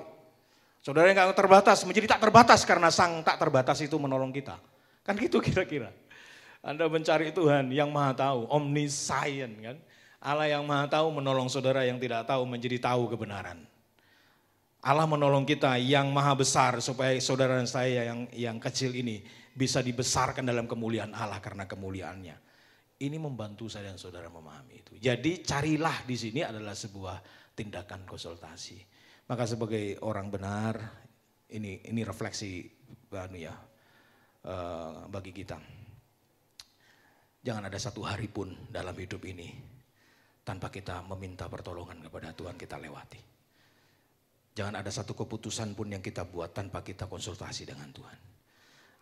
Saudara 0.83 1.09
yang 1.09 1.31
terbatas 1.33 1.87
menjadi 1.87 2.19
tak 2.19 2.26
terbatas 2.26 2.66
karena 2.66 2.90
sang 2.90 3.23
tak 3.23 3.38
terbatas 3.38 3.78
itu 3.81 3.95
menolong 3.97 4.35
kita. 4.35 4.59
Kan 5.07 5.14
gitu 5.16 5.38
kira-kira. 5.38 5.88
Anda 6.62 6.87
mencari 6.87 7.35
Tuhan 7.35 7.75
yang 7.75 7.90
maha 7.90 8.14
tahu, 8.14 8.47
omniscient 8.47 9.54
kan. 9.59 9.76
Allah 10.23 10.47
yang 10.47 10.62
maha 10.62 10.87
tahu 10.87 11.11
menolong 11.11 11.50
saudara 11.50 11.83
yang 11.83 11.99
tidak 11.99 12.23
tahu 12.31 12.47
menjadi 12.47 12.78
tahu 12.78 13.11
kebenaran. 13.11 13.66
Allah 14.83 15.07
menolong 15.07 15.42
kita 15.42 15.75
yang 15.83 16.11
maha 16.14 16.38
besar 16.38 16.78
supaya 16.78 17.14
saudara 17.19 17.59
dan 17.59 17.66
saya 17.66 18.07
yang 18.07 18.31
yang 18.31 18.57
kecil 18.62 18.95
ini 18.95 19.23
bisa 19.54 19.83
dibesarkan 19.83 20.47
dalam 20.47 20.71
kemuliaan 20.71 21.11
Allah 21.14 21.42
karena 21.42 21.66
kemuliaannya. 21.66 22.38
Ini 23.02 23.19
membantu 23.19 23.66
saya 23.66 23.90
dan 23.90 23.99
saudara 23.99 24.31
memahami 24.31 24.87
itu. 24.87 24.95
Jadi 24.99 25.42
carilah 25.42 26.07
di 26.07 26.14
sini 26.14 26.47
adalah 26.47 26.78
sebuah 26.78 27.19
tindakan 27.59 28.07
konsultasi. 28.07 28.78
Maka 29.26 29.47
sebagai 29.47 29.99
orang 30.07 30.31
benar 30.31 30.78
ini 31.50 31.83
ini 31.90 32.07
refleksi 32.07 32.62
anu 33.11 33.38
ya 33.38 33.54
uh, 34.47 35.11
bagi 35.11 35.35
kita. 35.35 35.59
Jangan 37.43 37.67
ada 37.67 37.75
satu 37.75 38.07
hari 38.07 38.31
pun 38.31 38.55
dalam 38.71 38.95
hidup 38.95 39.27
ini 39.27 39.51
tanpa 40.47 40.71
kita 40.71 41.03
meminta 41.11 41.51
pertolongan 41.51 41.99
kepada 41.99 42.31
Tuhan 42.31 42.55
kita 42.55 42.79
lewati. 42.79 43.19
Jangan 44.55 44.79
ada 44.79 44.87
satu 44.95 45.19
keputusan 45.19 45.75
pun 45.75 45.91
yang 45.91 45.99
kita 45.99 46.23
buat 46.23 46.55
tanpa 46.55 46.87
kita 46.87 47.11
konsultasi 47.11 47.67
dengan 47.67 47.91
Tuhan. 47.91 48.19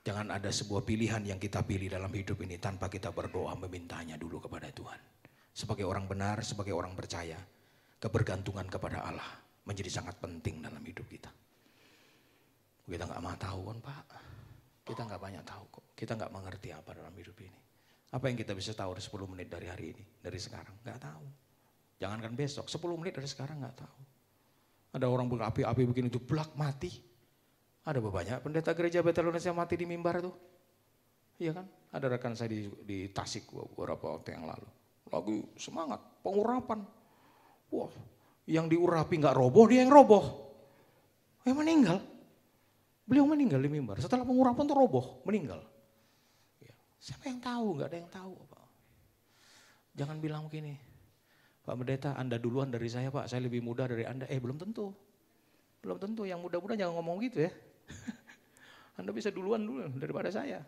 Jangan 0.00 0.32
ada 0.32 0.48
sebuah 0.48 0.88
pilihan 0.88 1.20
yang 1.20 1.36
kita 1.36 1.60
pilih 1.68 1.92
dalam 1.92 2.08
hidup 2.08 2.40
ini 2.40 2.56
tanpa 2.56 2.88
kita 2.88 3.12
berdoa 3.12 3.52
memintanya 3.60 4.16
dulu 4.16 4.40
kepada 4.40 4.72
Tuhan. 4.72 4.96
Sebagai 5.52 5.84
orang 5.84 6.08
benar, 6.08 6.40
sebagai 6.40 6.72
orang 6.72 6.96
percaya, 6.96 7.36
kebergantungan 8.00 8.64
kepada 8.72 9.04
Allah 9.04 9.28
menjadi 9.68 10.00
sangat 10.00 10.16
penting 10.16 10.64
dalam 10.64 10.80
hidup 10.80 11.04
kita. 11.04 11.28
Kita 12.88 13.04
nggak 13.04 13.20
mau 13.20 13.36
tahu 13.36 13.60
kan 13.68 13.78
Pak, 13.84 14.04
kita 14.88 15.00
nggak 15.04 15.20
banyak 15.20 15.44
tahu 15.44 15.64
kok, 15.68 15.84
kita 15.92 16.16
nggak 16.16 16.32
mengerti 16.32 16.72
apa 16.72 16.90
dalam 16.96 17.12
hidup 17.12 17.36
ini. 17.44 17.69
Apa 18.10 18.26
yang 18.26 18.36
kita 18.38 18.58
bisa 18.58 18.74
tahu 18.74 18.98
10 18.98 19.30
menit 19.30 19.46
dari 19.46 19.70
hari 19.70 19.94
ini, 19.94 20.04
dari 20.18 20.38
sekarang? 20.38 20.82
Gak 20.82 20.98
tahu. 20.98 21.24
Jangankan 22.02 22.34
besok, 22.34 22.66
10 22.66 22.98
menit 22.98 23.14
dari 23.14 23.28
sekarang 23.30 23.62
gak 23.62 23.86
tahu. 23.86 23.98
Ada 24.98 25.06
orang 25.06 25.30
berapi-api 25.30 25.82
begini 25.86 26.10
itu 26.10 26.18
belak 26.18 26.50
mati. 26.58 26.90
Ada 27.86 28.02
banyak 28.02 28.42
pendeta 28.42 28.74
gereja 28.74 29.00
Betel 29.00 29.30
Indonesia 29.30 29.54
mati 29.54 29.74
di 29.78 29.86
mimbar 29.86 30.18
itu. 30.18 30.32
Iya 31.40 31.56
kan? 31.56 31.66
Ada 31.94 32.06
rekan 32.18 32.34
saya 32.34 32.50
di, 32.50 32.66
di 32.84 33.08
Tasik 33.14 33.48
beberapa 33.54 34.18
waktu 34.18 34.34
yang 34.34 34.44
lalu. 34.50 34.68
Lagi 35.10 35.36
semangat, 35.56 36.02
pengurapan. 36.20 36.82
Wah, 37.70 37.90
yang 38.50 38.66
diurapi 38.66 39.14
nggak 39.22 39.36
roboh, 39.38 39.64
dia 39.70 39.86
yang 39.86 39.94
roboh. 39.94 40.50
Eh 41.46 41.54
meninggal. 41.54 42.02
Beliau 43.06 43.26
meninggal 43.26 43.62
di 43.62 43.70
mimbar. 43.70 43.98
Setelah 44.02 44.26
pengurapan 44.26 44.66
tuh 44.66 44.76
roboh, 44.76 45.06
meninggal. 45.26 45.62
Siapa 47.00 47.32
yang 47.32 47.40
tahu? 47.40 47.80
Gak 47.80 47.88
ada 47.90 47.98
yang 47.98 48.12
tahu. 48.12 48.34
Pak. 48.44 48.66
Jangan 49.96 50.16
bilang 50.20 50.46
begini, 50.46 50.76
Pak 51.64 51.74
Pendeta 51.74 52.14
Anda 52.14 52.36
duluan 52.36 52.70
dari 52.70 52.86
saya 52.86 53.08
Pak, 53.08 53.26
saya 53.26 53.42
lebih 53.42 53.64
muda 53.64 53.88
dari 53.88 54.04
Anda. 54.04 54.28
Eh 54.28 54.38
belum 54.38 54.60
tentu. 54.60 54.92
Belum 55.80 55.96
tentu, 55.96 56.28
yang 56.28 56.44
muda-muda 56.44 56.76
jangan 56.76 57.00
ngomong 57.00 57.24
gitu 57.24 57.48
ya. 57.48 57.52
anda 59.00 59.16
bisa 59.16 59.32
duluan 59.32 59.64
dulu 59.64 59.88
daripada 59.96 60.28
saya. 60.28 60.60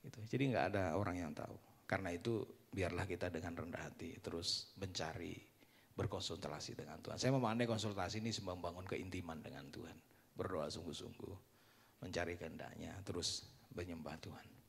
Gitu. 0.00 0.18
Jadi 0.30 0.54
nggak 0.54 0.64
ada 0.70 0.84
orang 0.94 1.18
yang 1.18 1.32
tahu. 1.34 1.58
Karena 1.84 2.14
itu 2.14 2.46
biarlah 2.70 3.02
kita 3.10 3.26
dengan 3.34 3.58
rendah 3.58 3.90
hati 3.90 4.22
terus 4.22 4.70
mencari, 4.78 5.34
berkonsultasi 5.98 6.78
dengan 6.78 7.02
Tuhan. 7.02 7.18
Saya 7.18 7.34
memandai 7.34 7.66
konsultasi 7.66 8.22
ini 8.22 8.30
membangun 8.46 8.86
keintiman 8.86 9.42
dengan 9.42 9.66
Tuhan. 9.74 9.98
Berdoa 10.38 10.70
sungguh-sungguh, 10.70 11.34
mencari 12.06 12.38
kehendaknya, 12.38 12.94
terus 13.02 13.50
menyembah 13.74 14.14
Tuhan. 14.22 14.59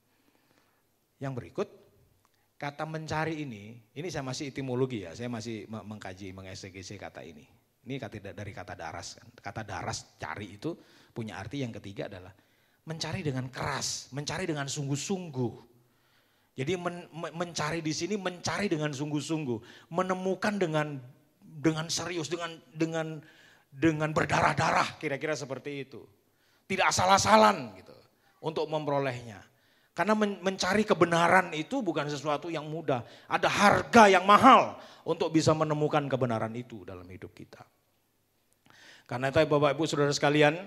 Yang 1.21 1.33
berikut, 1.37 1.67
kata 2.57 2.83
mencari 2.89 3.45
ini, 3.45 3.77
ini 3.93 4.07
saya 4.09 4.25
masih 4.25 4.49
etimologi 4.49 5.05
ya, 5.05 5.13
saya 5.13 5.29
masih 5.29 5.69
mengkaji, 5.69 6.33
mengeksekusi 6.33 6.97
kata 6.97 7.21
ini. 7.21 7.45
Ini 7.85 7.97
kata 7.97 8.33
dari 8.33 8.53
kata 8.53 8.73
daras 8.73 9.17
kan. 9.17 9.29
Kata 9.37 9.61
daras 9.61 10.17
cari 10.17 10.57
itu 10.57 10.73
punya 11.13 11.37
arti 11.37 11.61
yang 11.61 11.73
ketiga 11.73 12.09
adalah 12.09 12.33
mencari 12.85 13.21
dengan 13.21 13.49
keras, 13.49 14.09
mencari 14.13 14.49
dengan 14.49 14.65
sungguh-sungguh. 14.65 15.53
Jadi 16.57 16.73
men, 16.77 17.09
mencari 17.13 17.81
di 17.81 17.93
sini 17.93 18.17
mencari 18.17 18.69
dengan 18.69 18.93
sungguh-sungguh, 18.93 19.89
menemukan 19.93 20.57
dengan 20.61 21.01
dengan 21.41 21.89
serius, 21.89 22.29
dengan 22.29 22.57
dengan 22.73 23.17
dengan 23.71 24.09
berdarah-darah, 24.13 25.01
kira-kira 25.01 25.33
seperti 25.33 25.89
itu. 25.89 26.01
Tidak 26.69 26.85
asal-asalan 26.85 27.77
gitu 27.81 27.95
untuk 28.45 28.69
memperolehnya. 28.69 29.50
Karena 30.01 30.17
mencari 30.17 30.81
kebenaran 30.81 31.53
itu 31.53 31.85
bukan 31.85 32.09
sesuatu 32.09 32.49
yang 32.49 32.65
mudah. 32.65 33.05
Ada 33.29 33.45
harga 33.45 34.09
yang 34.09 34.25
mahal 34.25 34.81
untuk 35.05 35.29
bisa 35.29 35.53
menemukan 35.53 36.01
kebenaran 36.09 36.49
itu 36.57 36.81
dalam 36.81 37.05
hidup 37.05 37.29
kita. 37.37 37.61
Karena 39.05 39.29
itu 39.29 39.45
Bapak 39.45 39.77
Ibu 39.77 39.85
Saudara 39.85 40.09
sekalian, 40.09 40.57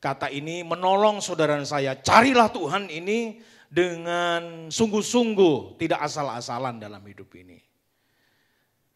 kata 0.00 0.32
ini 0.32 0.64
menolong 0.64 1.20
saudara 1.20 1.60
saya. 1.68 1.92
Carilah 2.00 2.48
Tuhan 2.48 2.88
ini 2.88 3.44
dengan 3.68 4.72
sungguh-sungguh, 4.72 5.76
tidak 5.76 6.00
asal-asalan 6.00 6.80
dalam 6.80 7.04
hidup 7.04 7.28
ini. 7.36 7.60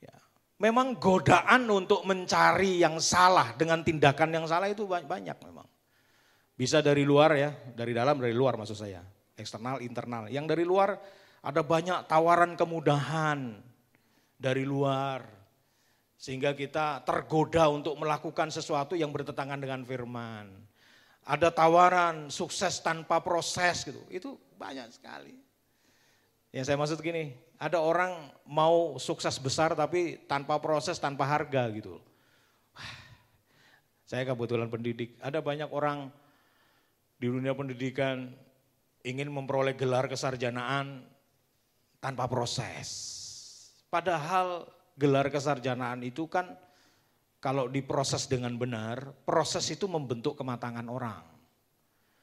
Ya. 0.01 0.17
Memang 0.65 0.97
godaan 0.97 1.69
untuk 1.69 2.09
mencari 2.09 2.81
yang 2.81 2.97
salah 3.05 3.53
dengan 3.53 3.85
tindakan 3.85 4.33
yang 4.33 4.49
salah 4.49 4.73
itu 4.73 4.89
banyak 4.89 5.37
memang. 5.45 5.69
Bisa 6.57 6.81
dari 6.81 7.05
luar 7.05 7.37
ya, 7.37 7.53
dari 7.77 7.93
dalam, 7.93 8.17
dari 8.17 8.33
luar 8.33 8.57
maksud 8.57 8.81
saya 8.81 9.13
eksternal, 9.39 9.83
internal. 9.83 10.27
Yang 10.31 10.57
dari 10.57 10.65
luar 10.67 10.99
ada 11.45 11.61
banyak 11.61 12.09
tawaran 12.09 12.57
kemudahan 12.57 13.61
dari 14.41 14.65
luar. 14.65 15.27
Sehingga 16.17 16.57
kita 16.57 17.05
tergoda 17.05 17.69
untuk 17.69 18.01
melakukan 18.01 18.49
sesuatu 18.49 18.97
yang 18.97 19.13
bertentangan 19.13 19.61
dengan 19.61 19.85
firman. 19.85 20.49
Ada 21.25 21.53
tawaran 21.53 22.33
sukses 22.33 22.81
tanpa 22.81 23.21
proses 23.21 23.85
gitu. 23.85 24.01
Itu 24.09 24.41
banyak 24.57 24.89
sekali. 24.93 25.37
Yang 26.55 26.65
saya 26.71 26.77
maksud 26.79 27.03
gini, 27.03 27.35
ada 27.59 27.83
orang 27.83 28.31
mau 28.47 28.95
sukses 29.03 29.35
besar 29.43 29.75
tapi 29.75 30.23
tanpa 30.31 30.57
proses, 30.63 31.03
tanpa 31.03 31.27
harga 31.27 31.67
gitu. 31.75 31.99
Saya 34.05 34.23
kebetulan 34.29 34.71
pendidik, 34.71 35.17
ada 35.19 35.41
banyak 35.41 35.67
orang 35.73 36.13
di 37.19 37.27
dunia 37.27 37.57
pendidikan 37.57 38.31
ingin 39.05 39.29
memperoleh 39.29 39.77
gelar 39.77 40.09
kesarjanaan 40.09 41.05
tanpa 42.01 42.25
proses. 42.27 42.89
Padahal 43.93 44.67
gelar 44.97 45.29
kesarjanaan 45.29 46.03
itu 46.03 46.25
kan 46.27 46.57
kalau 47.39 47.69
diproses 47.69 48.25
dengan 48.25 48.57
benar, 48.57 49.13
proses 49.29 49.69
itu 49.69 49.85
membentuk 49.85 50.33
kematangan 50.41 50.89
orang. 50.89 51.21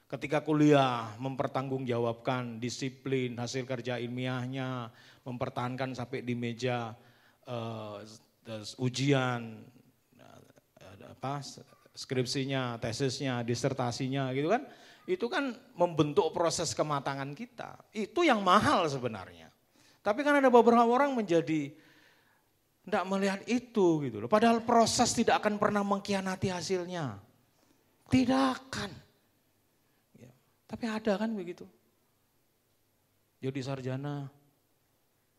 Ketika 0.10 0.44
kuliah 0.44 1.14
mempertanggungjawabkan 1.22 2.58
disiplin, 2.60 3.38
hasil 3.38 3.64
kerja 3.64 4.02
ilmiahnya, 4.02 4.90
mempertahankan 5.24 5.96
sampai 5.96 6.26
di 6.26 6.36
meja 6.36 6.98
uh, 7.48 8.02
ujian, 8.82 9.62
uh, 10.20 11.14
apa, 11.16 11.40
skripsinya, 11.96 12.82
tesisnya, 12.82 13.46
disertasinya 13.46 14.34
gitu 14.36 14.52
kan. 14.52 14.66
Itu 15.10 15.28
kan 15.28 15.54
membentuk 15.74 16.30
proses 16.32 16.72
kematangan 16.78 17.34
kita. 17.34 17.78
Itu 17.92 18.22
yang 18.22 18.46
mahal 18.46 18.86
sebenarnya. 18.86 19.50
Tapi 20.02 20.22
kan 20.22 20.38
ada 20.38 20.50
beberapa 20.50 20.86
orang 20.86 21.14
menjadi 21.14 21.74
tidak 22.82 23.04
melihat 23.06 23.40
itu 23.46 24.02
gitu 24.06 24.18
loh. 24.22 24.30
Padahal 24.30 24.66
proses 24.66 25.14
tidak 25.14 25.42
akan 25.46 25.62
pernah 25.62 25.86
mengkhianati 25.86 26.50
hasilnya. 26.50 27.18
Tidak 28.10 28.44
akan. 28.58 28.92
Tapi 30.72 30.86
ada 30.88 31.20
kan 31.20 31.36
begitu. 31.36 31.68
Jadi 33.44 33.60
sarjana 33.60 34.24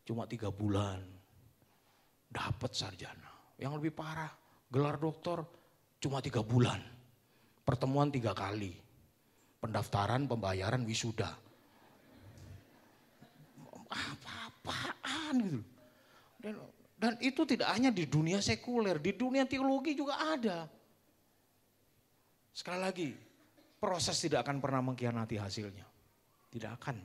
cuma 0.04 0.28
tiga 0.28 0.52
bulan 0.52 1.00
dapat 2.28 2.76
sarjana. 2.76 3.56
Yang 3.56 3.72
lebih 3.80 3.92
parah 3.96 4.28
gelar 4.68 5.00
doktor 5.00 5.48
cuma 5.96 6.20
tiga 6.20 6.44
bulan. 6.44 6.84
Pertemuan 7.64 8.12
tiga 8.12 8.36
kali. 8.36 8.76
Pendaftaran, 9.62 10.26
pembayaran, 10.26 10.82
wisuda. 10.82 11.30
Apa-apaan 13.92 15.36
gitu. 15.38 15.62
Dan, 16.42 16.54
dan 16.98 17.12
itu 17.22 17.46
tidak 17.46 17.70
hanya 17.70 17.94
di 17.94 18.10
dunia 18.10 18.42
sekuler, 18.42 18.98
di 18.98 19.14
dunia 19.14 19.46
teologi 19.46 19.94
juga 19.94 20.18
ada. 20.18 20.66
Sekali 22.50 22.78
lagi, 22.82 23.08
proses 23.78 24.18
tidak 24.18 24.42
akan 24.42 24.58
pernah 24.58 24.82
mengkhianati 24.82 25.38
hasilnya. 25.38 25.86
Tidak 26.50 26.70
akan. 26.74 26.96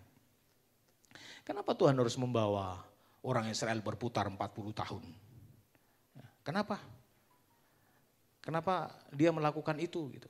Kenapa 1.47 1.71
Tuhan 1.77 1.95
harus 1.95 2.19
membawa 2.19 2.83
orang 3.23 3.47
Israel 3.47 3.79
berputar 3.79 4.27
40 4.27 4.37
tahun? 4.75 5.03
Kenapa? 6.43 6.77
Kenapa 8.43 8.91
dia 9.15 9.31
melakukan 9.31 9.79
itu 9.79 10.11
gitu? 10.11 10.27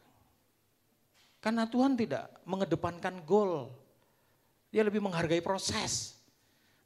Karena 1.37 1.69
Tuhan 1.69 1.93
tidak 1.93 2.43
mengedepankan 2.49 3.21
gol. 3.23 3.69
Dia 4.73 4.83
lebih 4.83 4.99
menghargai 4.99 5.39
proses. 5.39 6.17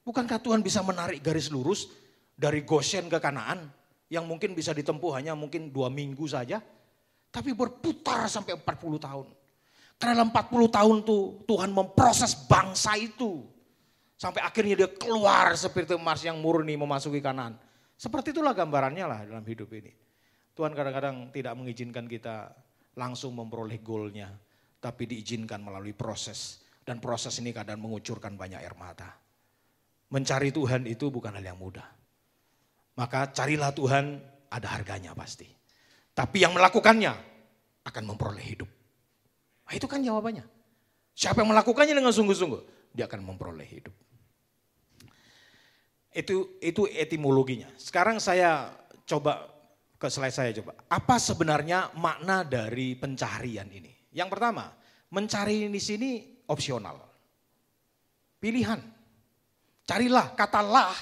Bukankah 0.01 0.41
Tuhan 0.41 0.61
bisa 0.65 0.81
menarik 0.81 1.21
garis 1.21 1.49
lurus 1.49 1.89
dari 2.33 2.65
Goshen 2.65 3.07
ke 3.07 3.21
Kanaan 3.21 3.69
yang 4.11 4.27
mungkin 4.27 4.51
bisa 4.51 4.75
ditempuh 4.75 5.15
hanya 5.15 5.37
mungkin 5.37 5.71
dua 5.71 5.87
minggu 5.87 6.27
saja, 6.27 6.59
tapi 7.31 7.55
berputar 7.55 8.27
sampai 8.27 8.59
40 8.59 8.99
tahun. 8.99 9.27
Karena 9.95 10.13
dalam 10.19 10.33
40 10.35 10.67
tahun 10.67 10.97
tuh 11.05 11.23
Tuhan 11.47 11.71
memproses 11.71 12.35
bangsa 12.49 12.97
itu. 12.99 13.45
Sampai 14.19 14.43
akhirnya 14.45 14.85
dia 14.85 14.89
keluar 14.91 15.53
seperti 15.57 15.97
emas 15.97 16.21
yang 16.21 16.37
murni 16.41 16.77
memasuki 16.77 17.23
kanan. 17.23 17.57
Seperti 17.97 18.33
itulah 18.33 18.53
gambarannya 18.53 19.05
lah 19.05 19.19
dalam 19.25 19.45
hidup 19.45 19.69
ini. 19.73 19.93
Tuhan 20.57 20.73
kadang-kadang 20.73 21.29
tidak 21.29 21.53
mengizinkan 21.57 22.05
kita 22.05 22.49
langsung 22.97 23.35
memperoleh 23.37 23.79
golnya. 23.83 24.31
Tapi 24.81 25.05
diizinkan 25.05 25.61
melalui 25.61 25.93
proses. 25.93 26.65
Dan 26.81 26.97
proses 26.97 27.37
ini 27.37 27.53
kadang 27.53 27.77
mengucurkan 27.77 28.33
banyak 28.33 28.57
air 28.57 28.73
mata. 28.73 29.13
Mencari 30.11 30.49
Tuhan 30.49 30.89
itu 30.89 31.13
bukan 31.13 31.37
hal 31.37 31.45
yang 31.45 31.59
mudah. 31.61 31.85
Maka 32.97 33.29
carilah 33.31 33.71
Tuhan 33.71 34.19
ada 34.51 34.67
harganya 34.67 35.15
pasti. 35.15 35.47
Tapi 36.11 36.43
yang 36.43 36.51
melakukannya 36.51 37.13
akan 37.87 38.03
memperoleh 38.03 38.43
hidup. 38.43 38.69
Nah, 39.67 39.73
itu 39.79 39.87
kan 39.87 40.03
jawabannya. 40.03 40.43
Siapa 41.15 41.43
yang 41.43 41.55
melakukannya 41.55 41.95
dengan 41.95 42.11
sungguh-sungguh, 42.11 42.91
dia 42.91 43.07
akan 43.07 43.23
memperoleh 43.23 43.67
hidup. 43.67 43.95
Itu 46.11 46.59
itu 46.59 46.91
etimologinya. 46.91 47.71
Sekarang 47.79 48.19
saya 48.19 48.75
coba 49.07 49.47
ke 50.01 50.09
slide 50.09 50.33
saya 50.33 50.49
coba. 50.57 50.73
Apa 50.89 51.21
sebenarnya 51.21 51.93
makna 51.93 52.41
dari 52.41 52.97
pencarian 52.97 53.69
ini? 53.69 54.09
Yang 54.17 54.33
pertama, 54.33 54.73
mencari 55.13 55.69
di 55.69 55.77
sini 55.77 56.41
opsional. 56.49 56.97
Pilihan. 58.41 58.81
Carilah, 59.85 60.33
katalah 60.33 60.97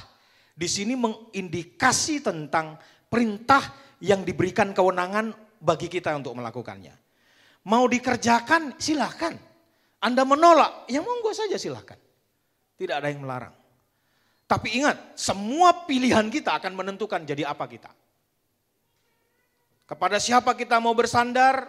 di 0.51 0.67
sini 0.67 0.99
mengindikasi 0.99 2.19
tentang 2.19 2.75
perintah 3.07 3.63
yang 4.03 4.27
diberikan 4.27 4.75
kewenangan 4.75 5.31
bagi 5.63 5.87
kita 5.87 6.11
untuk 6.19 6.35
melakukannya. 6.35 6.91
Mau 7.71 7.87
dikerjakan 7.87 8.75
silahkan. 8.75 9.39
Anda 10.03 10.27
menolak, 10.27 10.91
ya 10.91 10.99
monggo 10.99 11.31
saja 11.31 11.55
silahkan. 11.55 11.99
Tidak 12.75 12.95
ada 12.95 13.07
yang 13.07 13.23
melarang. 13.23 13.55
Tapi 14.47 14.79
ingat, 14.79 15.15
semua 15.15 15.87
pilihan 15.87 16.27
kita 16.31 16.55
akan 16.55 16.75
menentukan 16.75 17.23
jadi 17.23 17.47
apa 17.51 17.67
kita. 17.67 17.91
Kepada 19.89 20.21
siapa 20.21 20.53
kita 20.53 20.77
mau 20.77 20.93
bersandar, 20.93 21.65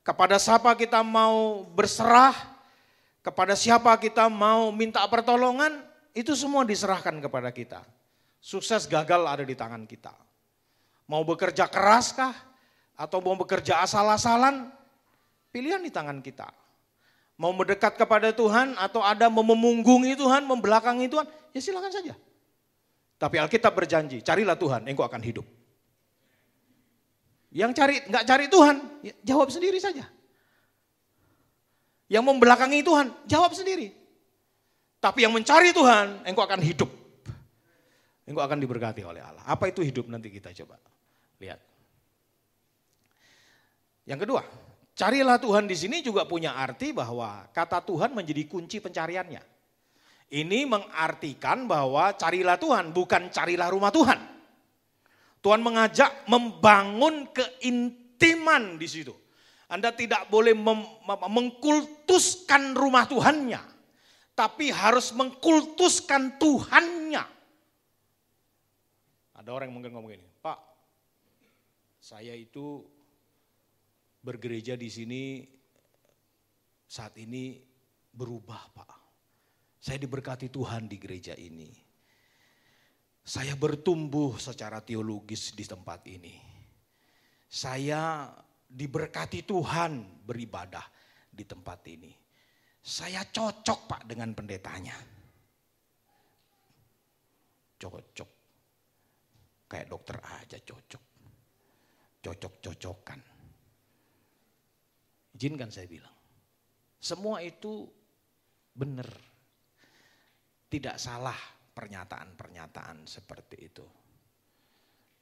kepada 0.00 0.40
siapa 0.40 0.72
kita 0.72 1.04
mau 1.04 1.68
berserah, 1.68 2.32
kepada 3.20 3.52
siapa 3.52 3.92
kita 4.00 4.32
mau 4.32 4.72
minta 4.72 5.04
pertolongan, 5.04 5.84
itu 6.16 6.32
semua 6.32 6.64
diserahkan 6.64 7.12
kepada 7.20 7.52
kita. 7.52 7.84
Sukses 8.40 8.88
gagal 8.88 9.20
ada 9.28 9.44
di 9.44 9.52
tangan 9.52 9.84
kita. 9.84 10.16
Mau 11.04 11.20
bekerja 11.28 11.68
keraskah 11.68 12.32
atau 12.96 13.20
mau 13.20 13.36
bekerja 13.36 13.84
asal-asalan, 13.84 14.72
Pilihan 15.56 15.80
di 15.80 15.88
tangan 15.88 16.20
kita. 16.20 16.52
Mau 17.40 17.48
mendekat 17.56 17.96
kepada 17.96 18.28
Tuhan 18.28 18.76
atau 18.76 19.00
ada 19.00 19.32
memunggungi 19.32 20.12
Tuhan, 20.12 20.44
membelakangi 20.44 21.08
Tuhan, 21.08 21.24
ya 21.56 21.60
silakan 21.64 21.88
saja. 21.88 22.12
Tapi 23.16 23.40
Alkitab 23.40 23.72
berjanji, 23.72 24.20
carilah 24.20 24.52
Tuhan, 24.52 24.84
engkau 24.84 25.08
akan 25.08 25.24
hidup. 25.24 25.48
Yang 27.56 27.72
cari 27.72 27.96
nggak 28.04 28.24
cari 28.28 28.46
Tuhan, 28.52 28.76
ya 29.00 29.14
jawab 29.24 29.48
sendiri 29.48 29.80
saja. 29.80 30.04
Yang 32.12 32.24
membelakangi 32.28 32.84
Tuhan, 32.84 33.08
jawab 33.24 33.56
sendiri. 33.56 33.96
Tapi 35.00 35.24
yang 35.24 35.32
mencari 35.32 35.72
Tuhan, 35.72 36.28
engkau 36.28 36.44
akan 36.44 36.60
hidup. 36.60 36.90
Engkau 38.28 38.44
akan 38.44 38.60
diberkati 38.60 39.00
oleh 39.08 39.24
Allah. 39.24 39.40
Apa 39.48 39.72
itu 39.72 39.80
hidup 39.80 40.04
nanti 40.12 40.28
kita 40.28 40.52
coba 40.52 40.76
lihat. 41.40 41.58
Yang 44.06 44.28
kedua, 44.28 44.42
Carilah 44.96 45.36
Tuhan 45.36 45.68
di 45.68 45.76
sini 45.76 46.00
juga 46.00 46.24
punya 46.24 46.56
arti 46.56 46.88
bahwa 46.88 47.44
kata 47.52 47.84
Tuhan 47.84 48.16
menjadi 48.16 48.48
kunci 48.48 48.80
pencariannya. 48.80 49.44
Ini 50.32 50.64
mengartikan 50.64 51.68
bahwa 51.68 52.16
carilah 52.16 52.56
Tuhan, 52.56 52.96
bukan 52.96 53.28
carilah 53.28 53.68
rumah 53.68 53.92
Tuhan. 53.92 54.16
Tuhan 55.46 55.62
mengajak 55.62 56.26
membangun 56.26 57.30
keintiman 57.30 58.82
di 58.82 58.90
situ. 58.90 59.14
Anda 59.70 59.94
tidak 59.94 60.26
boleh 60.26 60.58
mengkultuskan 61.06 62.74
rumah 62.74 63.06
Tuhannya, 63.06 63.62
tapi 64.34 64.74
harus 64.74 65.14
mengkultuskan 65.14 66.34
Tuhannya. 66.42 67.22
Ada 69.38 69.50
orang 69.54 69.70
yang 69.70 69.78
mungkin 69.78 69.94
ngomong 69.94 70.18
ini, 70.18 70.26
Pak, 70.42 70.58
saya 72.02 72.34
itu 72.34 72.82
bergereja 74.26 74.74
di 74.74 74.90
sini 74.90 75.46
saat 76.90 77.14
ini 77.22 77.62
berubah 78.10 78.74
Pak. 78.74 78.90
Saya 79.78 80.02
diberkati 80.02 80.50
Tuhan 80.50 80.90
di 80.90 80.98
gereja 80.98 81.38
ini. 81.38 81.85
Saya 83.26 83.58
bertumbuh 83.58 84.38
secara 84.38 84.78
teologis 84.78 85.50
di 85.50 85.66
tempat 85.66 86.06
ini. 86.06 86.38
Saya 87.50 88.30
diberkati 88.70 89.42
Tuhan 89.42 90.22
beribadah 90.22 90.86
di 91.26 91.42
tempat 91.42 91.82
ini. 91.90 92.14
Saya 92.78 93.26
cocok 93.26 93.80
pak 93.90 94.02
dengan 94.06 94.30
pendetanya. 94.30 94.94
Cocok. 97.82 98.30
Kayak 99.66 99.90
dokter 99.90 100.16
aja 100.22 100.58
cocok. 100.62 101.04
Cocok-cocokan. 102.22 103.20
Izinkan 105.34 105.74
saya 105.74 105.90
bilang. 105.90 106.14
Semua 107.02 107.42
itu 107.42 107.90
benar. 108.70 109.10
Tidak 110.70 110.94
salah 110.94 111.55
pernyataan-pernyataan 111.76 113.04
seperti 113.04 113.56
itu. 113.60 113.84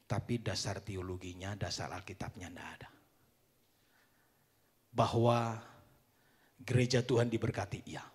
Tapi 0.07 0.39
dasar 0.39 0.79
teologinya, 0.79 1.51
dasar 1.59 1.91
Alkitabnya 1.91 2.47
tidak 2.47 2.69
ada. 2.79 2.89
Bahwa 4.95 5.59
gereja 6.63 7.03
Tuhan 7.03 7.27
diberkati, 7.27 7.83
iya. 7.83 8.05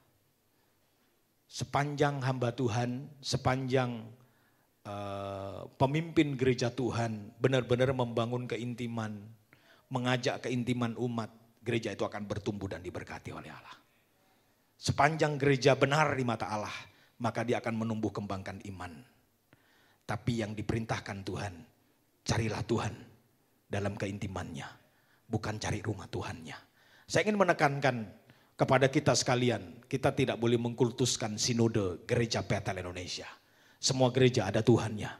Sepanjang 1.50 2.22
hamba 2.24 2.54
Tuhan, 2.54 3.10
sepanjang 3.20 4.06
uh, 4.86 5.66
pemimpin 5.76 6.38
gereja 6.38 6.70
Tuhan 6.72 7.34
benar-benar 7.42 7.90
membangun 7.92 8.46
keintiman, 8.46 9.18
mengajak 9.90 10.46
keintiman 10.46 10.94
umat, 10.94 11.28
gereja 11.60 11.92
itu 11.92 12.06
akan 12.06 12.24
bertumbuh 12.24 12.70
dan 12.70 12.80
diberkati 12.80 13.34
oleh 13.34 13.50
Allah. 13.50 13.76
Sepanjang 14.80 15.36
gereja 15.36 15.74
benar 15.74 16.14
di 16.14 16.24
mata 16.24 16.48
Allah, 16.48 16.72
maka 17.20 17.44
dia 17.44 17.60
akan 17.60 17.84
menumbuh 17.86 18.10
kembangkan 18.10 18.64
iman. 18.72 18.92
Tapi 20.08 20.42
yang 20.42 20.56
diperintahkan 20.56 21.22
Tuhan, 21.22 21.54
Carilah 22.20 22.62
Tuhan 22.62 22.94
dalam 23.66 23.96
keintimannya, 23.96 24.68
bukan 25.26 25.56
cari 25.56 25.80
rumah 25.80 26.06
Tuhannya. 26.06 26.56
Saya 27.08 27.26
ingin 27.26 27.40
menekankan 27.40 28.06
kepada 28.54 28.86
kita 28.92 29.16
sekalian, 29.16 29.82
kita 29.88 30.12
tidak 30.12 30.36
boleh 30.36 30.60
mengkultuskan 30.60 31.40
sinode 31.40 32.04
gereja 32.04 32.44
Betel 32.44 32.84
Indonesia. 32.84 33.26
Semua 33.80 34.12
gereja 34.12 34.46
ada 34.46 34.60
Tuhannya. 34.60 35.10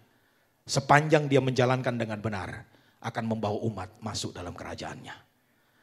Sepanjang 0.69 1.27
dia 1.27 1.41
menjalankan 1.41 1.97
dengan 1.97 2.21
benar, 2.21 2.69
akan 3.01 3.25
membawa 3.25 3.59
umat 3.65 3.91
masuk 4.05 4.37
dalam 4.37 4.53
kerajaannya. 4.53 5.17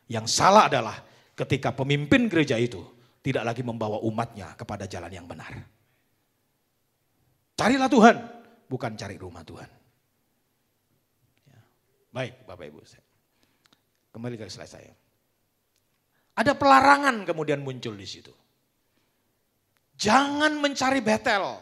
Yang 0.07 0.31
salah 0.31 0.69
adalah 0.69 0.95
ketika 1.33 1.73
pemimpin 1.73 2.29
gereja 2.29 2.55
itu 2.61 2.85
tidak 3.19 3.43
lagi 3.51 3.65
membawa 3.65 3.99
umatnya 4.05 4.53
kepada 4.55 4.87
jalan 4.87 5.11
yang 5.11 5.27
benar. 5.27 5.65
Carilah 7.57 7.89
Tuhan, 7.89 8.15
bukan 8.69 8.93
cari 8.93 9.17
rumah 9.17 9.41
Tuhan. 9.41 9.69
Baik, 12.13 12.45
Bapak 12.45 12.65
Ibu. 12.69 12.79
Kembali 14.13 14.37
ke 14.37 14.45
slide 14.45 14.69
saya. 14.69 14.93
Ada 16.37 16.53
pelarangan 16.53 17.25
kemudian 17.25 17.65
muncul 17.65 17.97
di 17.97 18.05
situ. 18.05 18.29
Jangan 19.97 20.61
mencari 20.61 21.01
Betel. 21.01 21.57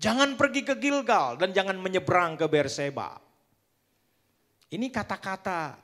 Jangan 0.00 0.36
pergi 0.36 0.64
ke 0.64 0.76
Gilgal 0.76 1.36
dan 1.40 1.52
jangan 1.52 1.76
menyeberang 1.76 2.36
ke 2.36 2.48
Berseba. 2.48 3.20
Ini 4.72 4.86
kata-kata 4.88 5.76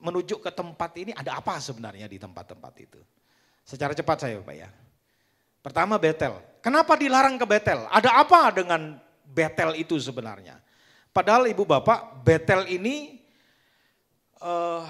menuju 0.00 0.40
ke 0.40 0.52
tempat 0.52 0.96
ini 0.96 1.12
ada 1.12 1.36
apa 1.36 1.60
sebenarnya 1.60 2.08
di 2.08 2.16
tempat-tempat 2.16 2.72
itu. 2.80 3.00
Secara 3.64 3.92
cepat 3.92 4.16
saya 4.16 4.40
Bapak 4.40 4.56
ya. 4.56 4.68
Pertama 5.60 6.00
Betel. 6.00 6.36
Kenapa 6.64 6.96
dilarang 6.96 7.36
ke 7.36 7.44
Betel? 7.44 7.84
Ada 7.88 8.20
apa 8.20 8.52
dengan 8.52 8.96
Betel 9.24 9.76
itu 9.76 9.96
sebenarnya? 10.00 10.60
Padahal 11.12 11.48
ibu 11.48 11.68
bapak 11.68 12.24
Betel 12.24 12.68
ini 12.68 13.20
uh, 14.40 14.84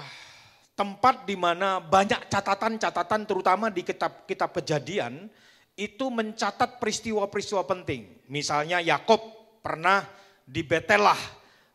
tempat 0.75 1.27
di 1.27 1.35
mana 1.35 1.83
banyak 1.83 2.27
catatan-catatan 2.31 3.27
terutama 3.27 3.67
di 3.67 3.83
kitab-kitab 3.83 4.55
kejadian 4.63 5.27
itu 5.75 6.07
mencatat 6.07 6.79
peristiwa-peristiwa 6.79 7.63
penting. 7.67 8.19
Misalnya 8.31 8.79
Yakob 8.79 9.19
pernah 9.59 10.07
di 10.47 10.63
Betelah 10.63 11.19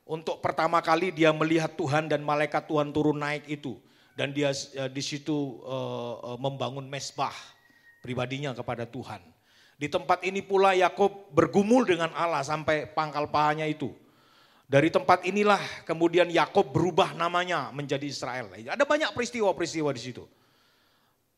untuk 0.08 0.40
pertama 0.40 0.80
kali 0.80 1.12
dia 1.12 1.32
melihat 1.36 1.72
Tuhan 1.76 2.08
dan 2.08 2.24
malaikat 2.24 2.64
Tuhan 2.64 2.92
turun 2.96 3.20
naik 3.20 3.44
itu 3.48 3.76
dan 4.16 4.32
dia 4.32 4.52
uh, 4.52 4.88
di 4.88 5.02
situ 5.04 5.60
uh, 5.64 6.34
uh, 6.34 6.38
membangun 6.40 6.88
mesbah 6.88 7.34
pribadinya 8.06 8.54
kepada 8.54 8.86
Tuhan. 8.86 9.18
Di 9.74 9.90
tempat 9.90 10.22
ini 10.22 10.40
pula 10.46 10.78
Yakob 10.78 11.34
bergumul 11.34 11.82
dengan 11.82 12.14
Allah 12.14 12.46
sampai 12.46 12.86
pangkal 12.86 13.26
pahanya 13.26 13.66
itu. 13.66 13.90
Dari 14.70 14.94
tempat 14.94 15.26
inilah 15.26 15.58
kemudian 15.82 16.30
Yakob 16.30 16.70
berubah 16.70 17.18
namanya 17.18 17.74
menjadi 17.74 18.06
Israel. 18.06 18.54
Ada 18.54 18.86
banyak 18.86 19.10
peristiwa-peristiwa 19.10 19.90
di 19.90 20.02
situ. 20.02 20.22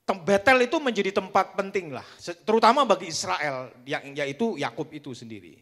Betel 0.09 0.65
itu 0.65 0.81
menjadi 0.81 1.13
tempat 1.21 1.53
penting 1.53 1.93
lah, 1.93 2.07
terutama 2.41 2.89
bagi 2.89 3.13
Israel, 3.13 3.69
yang 3.85 4.17
yaitu 4.17 4.57
Yakub 4.57 4.89
itu 4.89 5.13
sendiri. 5.13 5.61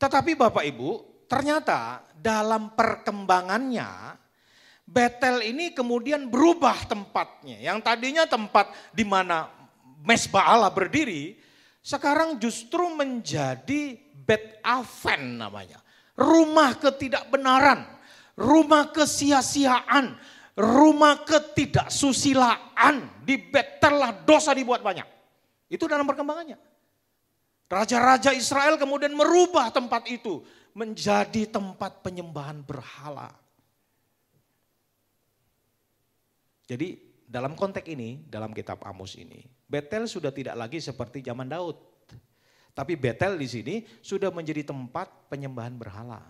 Tetapi 0.00 0.32
Bapak 0.40 0.64
Ibu, 0.64 0.90
ternyata 1.28 2.00
dalam 2.16 2.72
perkembangannya 2.72 4.16
Betel 4.88 5.44
ini 5.44 5.76
kemudian 5.76 6.32
berubah 6.32 6.88
tempatnya. 6.88 7.60
Yang 7.60 7.78
tadinya 7.84 8.24
tempat 8.24 8.72
di 8.96 9.04
mana 9.04 9.52
Mesbah 10.04 10.54
Allah 10.54 10.70
berdiri, 10.70 11.34
sekarang 11.82 12.38
justru 12.38 12.86
menjadi 12.94 13.98
Bet 14.28 14.60
Aven 14.62 15.40
namanya 15.40 15.80
rumah 16.18 16.74
ketidakbenaran, 16.74 17.86
rumah 18.34 18.90
kesia-siaan, 18.90 20.18
rumah 20.58 21.22
ketidaksusilaan. 21.22 23.22
Di 23.22 23.38
Betel 23.38 24.02
dosa 24.26 24.50
dibuat 24.50 24.82
banyak. 24.82 25.06
Itu 25.70 25.86
dalam 25.86 26.10
perkembangannya. 26.10 26.58
Raja-raja 27.68 28.32
Israel 28.32 28.80
kemudian 28.80 29.12
merubah 29.12 29.68
tempat 29.68 30.08
itu 30.08 30.40
menjadi 30.72 31.44
tempat 31.52 32.00
penyembahan 32.00 32.64
berhala. 32.64 33.28
Jadi 36.64 36.96
dalam 37.28 37.52
konteks 37.52 37.84
ini, 37.84 38.24
dalam 38.24 38.56
kitab 38.56 38.80
Amos 38.88 39.20
ini, 39.20 39.44
Betel 39.68 40.08
sudah 40.08 40.32
tidak 40.32 40.56
lagi 40.56 40.80
seperti 40.80 41.20
zaman 41.20 41.52
Daud. 41.52 41.76
Tapi 42.72 42.96
Betel 42.96 43.36
di 43.36 43.44
sini 43.44 43.74
sudah 44.00 44.32
menjadi 44.32 44.64
tempat 44.64 45.28
penyembahan 45.28 45.76
berhala. 45.76 46.24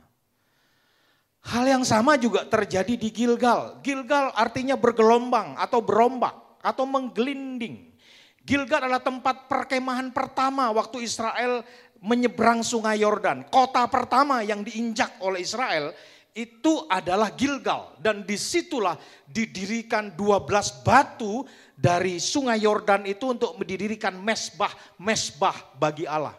Hal 1.46 1.64
yang 1.70 1.86
sama 1.86 2.18
juga 2.18 2.42
terjadi 2.50 2.98
di 2.98 3.14
Gilgal. 3.14 3.78
Gilgal 3.86 4.34
artinya 4.34 4.74
bergelombang 4.74 5.54
atau 5.54 5.78
berombak 5.78 6.34
atau 6.58 6.82
menggelinding. 6.82 7.94
Gilgal 8.42 8.90
adalah 8.90 9.04
tempat 9.04 9.46
perkemahan 9.46 10.10
pertama 10.10 10.72
waktu 10.74 11.06
Israel 11.06 11.62
menyeberang 12.02 12.66
sungai 12.66 12.98
Yordan. 13.04 13.46
Kota 13.46 13.86
pertama 13.86 14.42
yang 14.42 14.66
diinjak 14.66 15.20
oleh 15.22 15.46
Israel 15.46 15.94
itu 16.38 16.86
adalah 16.86 17.34
Gilgal. 17.34 17.98
Dan 17.98 18.22
di 18.22 18.38
situlah 18.38 18.94
didirikan 19.26 20.14
12 20.14 20.86
batu 20.86 21.42
dari 21.74 22.22
sungai 22.22 22.62
Yordan 22.62 23.02
itu 23.10 23.34
untuk 23.34 23.58
mendirikan 23.58 24.14
mesbah-mesbah 24.22 25.74
bagi 25.74 26.06
Allah. 26.06 26.38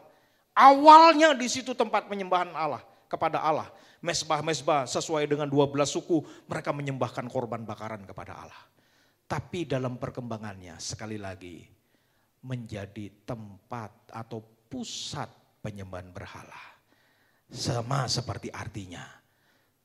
Awalnya 0.56 1.36
di 1.36 1.52
situ 1.52 1.76
tempat 1.76 2.08
penyembahan 2.08 2.56
Allah 2.56 2.80
kepada 3.12 3.44
Allah. 3.44 3.68
Mesbah-mesbah 4.00 4.88
sesuai 4.88 5.28
dengan 5.28 5.52
12 5.52 5.76
suku 5.84 6.24
mereka 6.48 6.72
menyembahkan 6.72 7.28
korban 7.28 7.68
bakaran 7.68 8.08
kepada 8.08 8.48
Allah. 8.48 8.64
Tapi 9.28 9.68
dalam 9.68 10.00
perkembangannya 10.00 10.80
sekali 10.80 11.20
lagi 11.20 11.68
menjadi 12.48 13.28
tempat 13.28 14.16
atau 14.16 14.40
pusat 14.72 15.28
penyembahan 15.60 16.16
berhala. 16.16 16.64
Sama 17.52 18.08
seperti 18.08 18.48
artinya. 18.56 19.19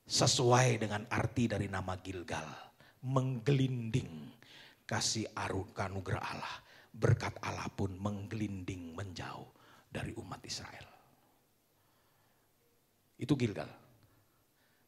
Sesuai 0.05 0.77
dengan 0.77 1.01
arti 1.09 1.49
dari 1.49 1.65
nama 1.65 1.97
Gilgal. 1.97 2.45
Menggelinding 3.05 4.29
kasih 4.85 5.25
arun 5.33 5.69
kanugerah 5.73 6.21
Allah. 6.21 6.55
Berkat 6.95 7.35
Allah 7.41 7.67
pun 7.73 7.91
menggelinding 7.97 8.95
menjauh 8.95 9.49
dari 9.89 10.13
umat 10.15 10.39
Israel. 10.45 10.87
Itu 13.19 13.35
Gilgal. 13.35 13.67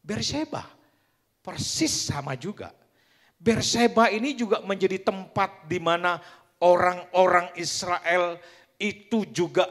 Berseba, 0.05 0.63
persis 1.43 1.91
sama 1.91 2.39
juga. 2.39 2.71
Berseba 3.37 4.07
ini 4.07 4.33
juga 4.33 4.63
menjadi 4.63 5.03
tempat 5.03 5.67
di 5.67 5.83
mana 5.83 6.19
orang-orang 6.63 7.53
Israel 7.59 8.39
itu 8.81 9.25
juga 9.29 9.67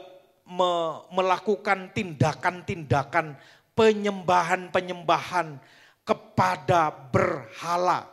me 0.47 1.03
melakukan 1.11 1.91
tindakan-tindakan 1.91 3.35
penyembahan-penyembahan 3.77 5.61
kepada 6.01 6.89
berhala. 7.13 8.09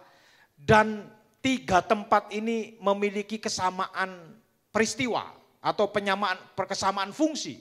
Dan 0.55 1.09
tiga 1.41 1.81
tempat 1.81 2.29
ini 2.33 2.77
memiliki 2.81 3.41
kesamaan 3.41 4.37
peristiwa 4.69 5.33
atau 5.65 5.89
penyamaan 5.89 6.37
perkesamaan 6.53 7.17
fungsi. 7.17 7.61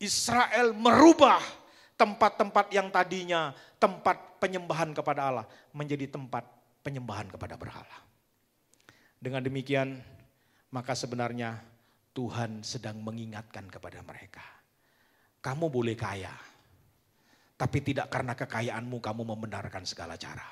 Israel 0.00 0.72
merubah 0.72 1.42
tempat-tempat 1.98 2.72
yang 2.72 2.88
tadinya 2.88 3.52
tempat 3.76 4.40
penyembahan 4.40 4.96
kepada 4.96 5.20
Allah 5.28 5.46
menjadi 5.76 6.08
tempat 6.08 6.46
penyembahan 6.80 7.28
kepada 7.28 7.60
berhala. 7.60 7.98
Dengan 9.20 9.44
demikian, 9.44 10.00
maka 10.72 10.96
sebenarnya 10.96 11.60
Tuhan 12.16 12.64
sedang 12.64 13.04
mengingatkan 13.04 13.68
kepada 13.68 14.00
mereka. 14.00 14.42
Kamu 15.44 15.68
boleh 15.68 15.92
kaya, 15.92 16.32
tapi 17.60 17.84
tidak 17.84 18.08
karena 18.08 18.32
kekayaanmu 18.32 19.04
kamu 19.04 19.20
membenarkan 19.36 19.84
segala 19.84 20.16
cara. 20.16 20.48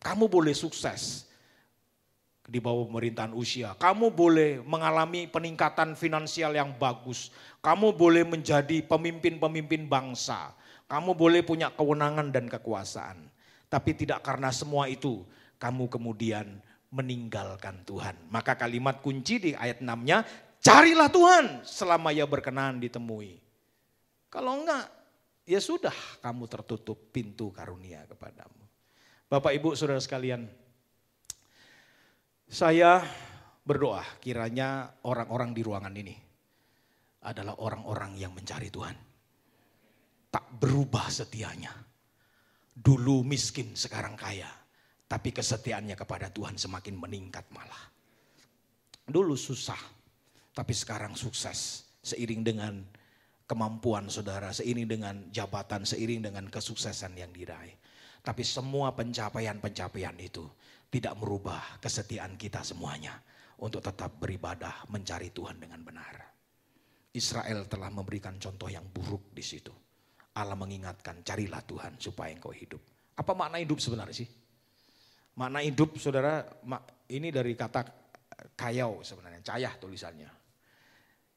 Kamu 0.00 0.24
boleh 0.32 0.56
sukses 0.56 1.28
di 2.48 2.64
bawah 2.64 2.88
pemerintahan 2.88 3.36
usia. 3.36 3.76
Kamu 3.76 4.08
boleh 4.08 4.64
mengalami 4.64 5.28
peningkatan 5.28 5.92
finansial 5.92 6.56
yang 6.56 6.72
bagus. 6.80 7.28
Kamu 7.60 7.92
boleh 7.92 8.24
menjadi 8.24 8.80
pemimpin-pemimpin 8.88 9.84
bangsa. 9.84 10.56
Kamu 10.88 11.12
boleh 11.12 11.44
punya 11.44 11.68
kewenangan 11.76 12.32
dan 12.32 12.48
kekuasaan. 12.48 13.20
Tapi 13.68 13.92
tidak 13.92 14.24
karena 14.24 14.48
semua 14.48 14.88
itu 14.88 15.28
kamu 15.60 15.92
kemudian 15.92 16.56
meninggalkan 16.88 17.84
Tuhan. 17.84 18.16
Maka 18.32 18.56
kalimat 18.56 19.04
kunci 19.04 19.40
di 19.40 19.50
ayat 19.52 19.84
6-nya, 19.84 20.24
carilah 20.64 21.12
Tuhan 21.12 21.44
selama 21.68 22.16
ia 22.16 22.24
berkenan 22.24 22.80
ditemui. 22.80 23.36
Kalau 24.32 24.64
enggak, 24.64 25.03
ya 25.44 25.60
sudah 25.60 25.94
kamu 26.24 26.44
tertutup 26.48 27.12
pintu 27.12 27.52
karunia 27.52 28.04
kepadamu. 28.08 28.60
Bapak 29.28 29.52
ibu 29.56 29.72
saudara 29.72 30.00
sekalian, 30.00 30.44
saya 32.48 33.00
berdoa 33.64 34.04
kiranya 34.20 34.92
orang-orang 35.08 35.56
di 35.56 35.62
ruangan 35.64 35.94
ini 35.96 36.16
adalah 37.24 37.56
orang-orang 37.60 38.20
yang 38.20 38.36
mencari 38.36 38.68
Tuhan. 38.68 38.96
Tak 40.28 40.60
berubah 40.60 41.08
setianya. 41.08 41.72
Dulu 42.74 43.22
miskin, 43.22 43.78
sekarang 43.78 44.18
kaya 44.18 44.50
tapi 45.04 45.30
kesetiaannya 45.30 45.94
kepada 45.94 46.32
Tuhan 46.32 46.58
semakin 46.58 46.96
meningkat 46.98 47.46
malah. 47.54 47.86
Dulu 49.04 49.36
susah, 49.36 49.78
tapi 50.50 50.72
sekarang 50.72 51.14
sukses. 51.14 51.86
Seiring 52.04 52.42
dengan 52.44 52.84
kemampuan 53.44 54.08
saudara, 54.08 54.50
seiring 54.52 54.88
dengan 54.88 55.16
jabatan, 55.28 55.84
seiring 55.84 56.24
dengan 56.28 56.48
kesuksesan 56.48 57.16
yang 57.16 57.30
diraih. 57.30 57.76
Tapi 58.24 58.40
semua 58.40 58.96
pencapaian-pencapaian 58.96 60.16
itu 60.16 60.48
tidak 60.88 61.20
merubah 61.20 61.76
kesetiaan 61.76 62.40
kita 62.40 62.64
semuanya 62.64 63.20
untuk 63.60 63.84
tetap 63.84 64.16
beribadah 64.16 64.88
mencari 64.88 65.28
Tuhan 65.28 65.60
dengan 65.60 65.84
benar. 65.84 66.24
Israel 67.14 67.68
telah 67.70 67.92
memberikan 67.92 68.40
contoh 68.40 68.66
yang 68.66 68.88
buruk 68.90 69.30
di 69.30 69.44
situ. 69.44 69.70
Allah 70.34 70.58
mengingatkan, 70.58 71.22
carilah 71.22 71.62
Tuhan 71.62 72.00
supaya 72.00 72.34
engkau 72.34 72.50
hidup. 72.50 72.82
Apa 73.14 73.36
makna 73.38 73.62
hidup 73.62 73.78
sebenarnya 73.78 74.24
sih? 74.24 74.28
Makna 75.38 75.62
hidup 75.62 75.94
saudara 76.00 76.42
ini 77.10 77.30
dari 77.30 77.54
kata 77.54 77.86
kayau 78.58 79.02
sebenarnya, 79.06 79.46
cayah 79.46 79.74
tulisannya. 79.78 80.43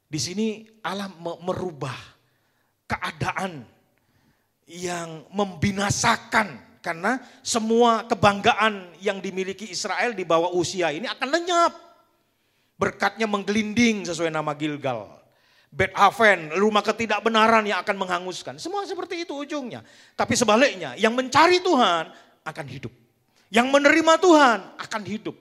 Di 0.07 0.19
sini 0.23 0.63
Allah 0.87 1.11
merubah 1.19 1.95
keadaan 2.87 3.67
yang 4.71 5.27
membinasakan 5.35 6.79
karena 6.79 7.19
semua 7.43 8.07
kebanggaan 8.07 8.95
yang 9.03 9.19
dimiliki 9.19 9.67
Israel 9.67 10.15
di 10.15 10.23
bawah 10.23 10.55
usia 10.55 10.95
ini 10.95 11.11
akan 11.11 11.27
lenyap. 11.27 11.73
Berkatnya 12.79 13.27
menggelinding 13.27 14.07
sesuai 14.07 14.31
nama 14.31 14.55
Gilgal. 14.55 15.11
Bet 15.67 15.91
Haven, 15.91 16.55
rumah 16.55 16.79
ketidakbenaran 16.79 17.67
yang 17.67 17.83
akan 17.83 17.95
menghanguskan. 17.99 18.55
Semua 18.55 18.87
seperti 18.87 19.27
itu 19.27 19.35
ujungnya. 19.35 19.83
Tapi 20.15 20.39
sebaliknya, 20.39 20.95
yang 20.95 21.11
mencari 21.11 21.59
Tuhan 21.59 22.07
akan 22.47 22.65
hidup. 22.71 22.93
Yang 23.51 23.67
menerima 23.75 24.13
Tuhan 24.23 24.59
akan 24.79 25.01
hidup. 25.03 25.35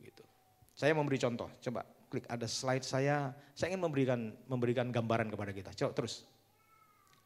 Gitu. 0.00 0.24
Saya 0.72 0.96
memberi 0.96 1.20
contoh, 1.20 1.52
coba 1.60 1.84
klik 2.14 2.30
ada 2.30 2.46
slide 2.46 2.86
saya. 2.86 3.34
Saya 3.58 3.74
ingin 3.74 3.82
memberikan 3.82 4.30
memberikan 4.46 4.86
gambaran 4.94 5.34
kepada 5.34 5.50
kita. 5.50 5.70
Coba 5.74 5.90
terus, 5.98 6.22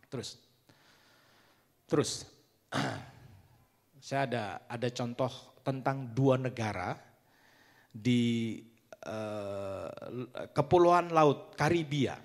terus, 0.08 0.40
terus. 1.84 2.10
Saya 4.08 4.24
ada 4.24 4.44
ada 4.64 4.88
contoh 4.88 5.28
tentang 5.60 6.08
dua 6.16 6.40
negara 6.40 6.96
di 7.92 8.56
uh, 9.04 9.90
kepulauan 10.56 11.12
laut 11.12 11.52
Karibia 11.52 12.16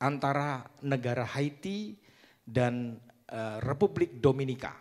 antara 0.00 0.64
negara 0.80 1.28
Haiti 1.28 1.92
dan 2.40 2.96
uh, 3.28 3.60
Republik 3.60 4.24
Dominika. 4.24 4.72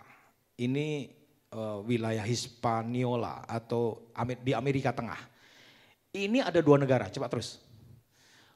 Ini 0.56 1.10
uh, 1.52 1.84
wilayah 1.84 2.24
Hispaniola 2.24 3.44
atau 3.44 4.14
di 4.40 4.56
Amerika 4.56 4.96
Tengah. 4.96 5.31
Ini 6.12 6.44
ada 6.44 6.60
dua 6.60 6.76
negara, 6.76 7.08
coba 7.08 7.32
terus. 7.32 7.60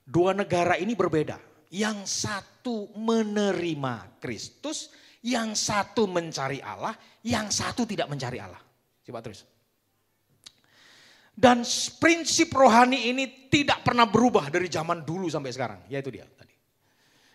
Dua 0.03 0.35
negara 0.35 0.75
ini 0.75 0.91
berbeda. 0.91 1.39
Yang 1.71 2.27
satu 2.27 2.91
menerima 2.93 4.19
Kristus, 4.19 4.91
yang 5.23 5.55
satu 5.55 6.05
mencari 6.05 6.59
Allah, 6.59 6.93
yang 7.23 7.47
satu 7.49 7.87
tidak 7.87 8.11
mencari 8.11 8.37
Allah. 8.43 8.59
Coba 9.01 9.23
terus. 9.23 9.47
Dan 11.35 11.67
prinsip 11.99 12.51
rohani 12.51 13.11
ini 13.11 13.51
tidak 13.51 13.83
pernah 13.83 14.07
berubah 14.07 14.47
dari 14.47 14.71
zaman 14.71 15.03
dulu 15.03 15.27
sampai 15.27 15.51
sekarang. 15.51 15.79
Yaitu 15.91 16.11
dia 16.11 16.27
tadi. 16.27 16.55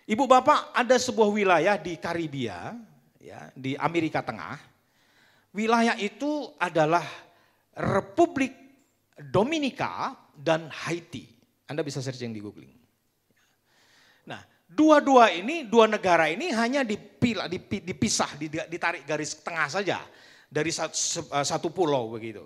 Ibu 0.09 0.25
bapak 0.25 0.73
ada 0.77 0.97
sebuah 0.97 1.29
wilayah 1.29 1.77
di 1.77 2.01
Karibia, 2.01 2.77
ya, 3.21 3.53
di 3.53 3.77
Amerika 3.77 4.25
Tengah 4.25 4.71
Wilayah 5.51 5.99
itu 5.99 6.55
adalah 6.63 7.03
Republik 7.75 8.55
Dominika 9.21 10.17
dan 10.33 10.73
Haiti. 10.73 11.29
Anda 11.69 11.85
bisa 11.85 12.01
searching 12.01 12.33
di 12.33 12.41
googling. 12.41 12.73
Nah, 14.27 14.41
dua-dua 14.67 15.31
ini, 15.31 15.69
dua 15.69 15.87
negara 15.87 16.27
ini 16.33 16.51
hanya 16.51 16.81
dipila, 16.83 17.47
dipisah, 17.47 18.41
ditarik 18.67 19.05
garis 19.05 19.39
tengah 19.45 19.69
saja 19.69 19.99
dari 20.51 20.73
satu, 20.73 21.69
pulau 21.71 22.11
begitu. 22.11 22.43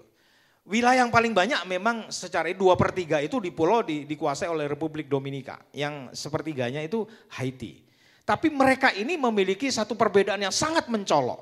Wilayah 0.64 1.04
yang 1.04 1.12
paling 1.12 1.36
banyak 1.36 1.68
memang 1.68 2.08
secara 2.08 2.48
dua 2.56 2.72
per 2.72 2.96
tiga 2.96 3.20
itu 3.20 3.36
di 3.36 3.52
pulau 3.52 3.84
di, 3.84 4.08
dikuasai 4.08 4.48
oleh 4.48 4.64
Republik 4.64 5.12
Dominika. 5.12 5.60
Yang 5.76 6.16
sepertiganya 6.16 6.80
itu 6.80 7.04
Haiti. 7.36 7.84
Tapi 8.24 8.48
mereka 8.48 8.88
ini 8.96 9.20
memiliki 9.20 9.68
satu 9.68 9.92
perbedaan 9.92 10.40
yang 10.40 10.52
sangat 10.52 10.88
mencolok. 10.88 11.40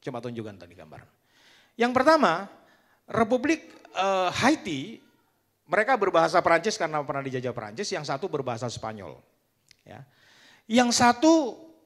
Coba 0.00 0.24
tunjukkan 0.24 0.56
tadi 0.64 0.72
gambar. 0.72 1.04
Yang 1.76 1.92
pertama, 1.92 2.48
Republik 3.04 3.68
uh, 3.92 4.32
Haiti, 4.32 5.00
mereka 5.68 5.96
berbahasa 5.96 6.40
Perancis 6.40 6.80
karena 6.80 7.04
pernah 7.04 7.24
dijajah 7.24 7.52
Perancis, 7.52 7.88
yang 7.92 8.04
satu 8.04 8.28
berbahasa 8.28 8.68
Spanyol. 8.68 9.20
Ya. 9.84 10.04
Yang 10.64 10.96
satu, 10.96 11.32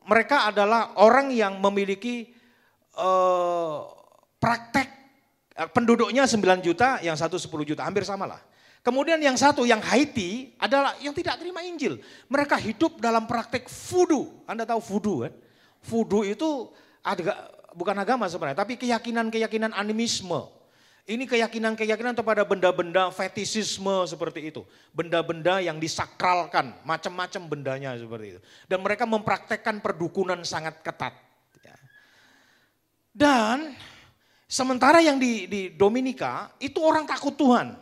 mereka 0.07 0.47
adalah 0.47 0.95
orang 1.03 1.35
yang 1.35 1.59
memiliki 1.59 2.31
uh, 2.95 3.83
praktek, 4.39 4.89
uh, 5.59 5.71
penduduknya 5.75 6.23
9 6.27 6.63
juta, 6.63 7.03
yang 7.03 7.19
satu 7.19 7.35
10 7.35 7.51
juta, 7.67 7.83
hampir 7.83 8.07
sama 8.07 8.27
lah. 8.27 8.43
Kemudian 8.79 9.19
yang 9.19 9.35
satu, 9.35 9.67
yang 9.67 9.83
Haiti 9.83 10.55
adalah 10.55 10.95
yang 11.03 11.11
tidak 11.11 11.43
terima 11.43 11.67
Injil. 11.67 11.99
Mereka 12.31 12.55
hidup 12.63 13.03
dalam 13.03 13.27
praktek 13.27 13.67
voodoo. 13.67 14.47
Anda 14.47 14.63
tahu 14.63 14.79
voodoo 14.79 15.27
kan? 15.27 15.35
Voodoo 15.83 16.23
itu 16.23 16.71
ada 17.03 17.51
bukan 17.75 17.97
agama 17.99 18.31
sebenarnya, 18.31 18.63
tapi 18.63 18.79
keyakinan-keyakinan 18.79 19.75
animisme. 19.75 20.58
Ini 21.09 21.25
keyakinan-keyakinan 21.25 22.13
kepada 22.13 22.45
benda-benda 22.45 23.09
fetisisme 23.09 24.05
seperti 24.05 24.53
itu. 24.53 24.61
Benda-benda 24.93 25.57
yang 25.57 25.81
disakralkan, 25.81 26.77
macam-macam 26.85 27.49
bendanya 27.49 27.97
seperti 27.97 28.37
itu. 28.37 28.41
Dan 28.69 28.85
mereka 28.85 29.09
mempraktekkan 29.09 29.81
perdukunan 29.81 30.45
sangat 30.45 30.85
ketat. 30.85 31.17
Ya. 31.65 31.81
Dan 33.17 33.73
sementara 34.45 35.01
yang 35.01 35.17
di, 35.17 35.49
di 35.49 35.73
Dominika 35.73 36.53
itu 36.61 36.77
orang 36.85 37.09
takut 37.09 37.33
Tuhan. 37.41 37.73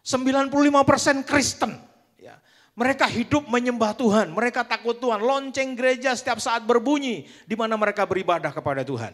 95% 0.00 1.28
Kristen. 1.28 1.76
Ya. 2.16 2.40
Mereka 2.72 3.04
hidup 3.12 3.44
menyembah 3.44 3.92
Tuhan, 3.92 4.32
mereka 4.32 4.64
takut 4.64 4.96
Tuhan. 4.96 5.20
Lonceng 5.20 5.76
gereja 5.76 6.16
setiap 6.16 6.40
saat 6.40 6.64
berbunyi 6.64 7.28
di 7.44 7.60
mana 7.60 7.76
mereka 7.76 8.08
beribadah 8.08 8.56
kepada 8.56 8.80
Tuhan. 8.80 9.12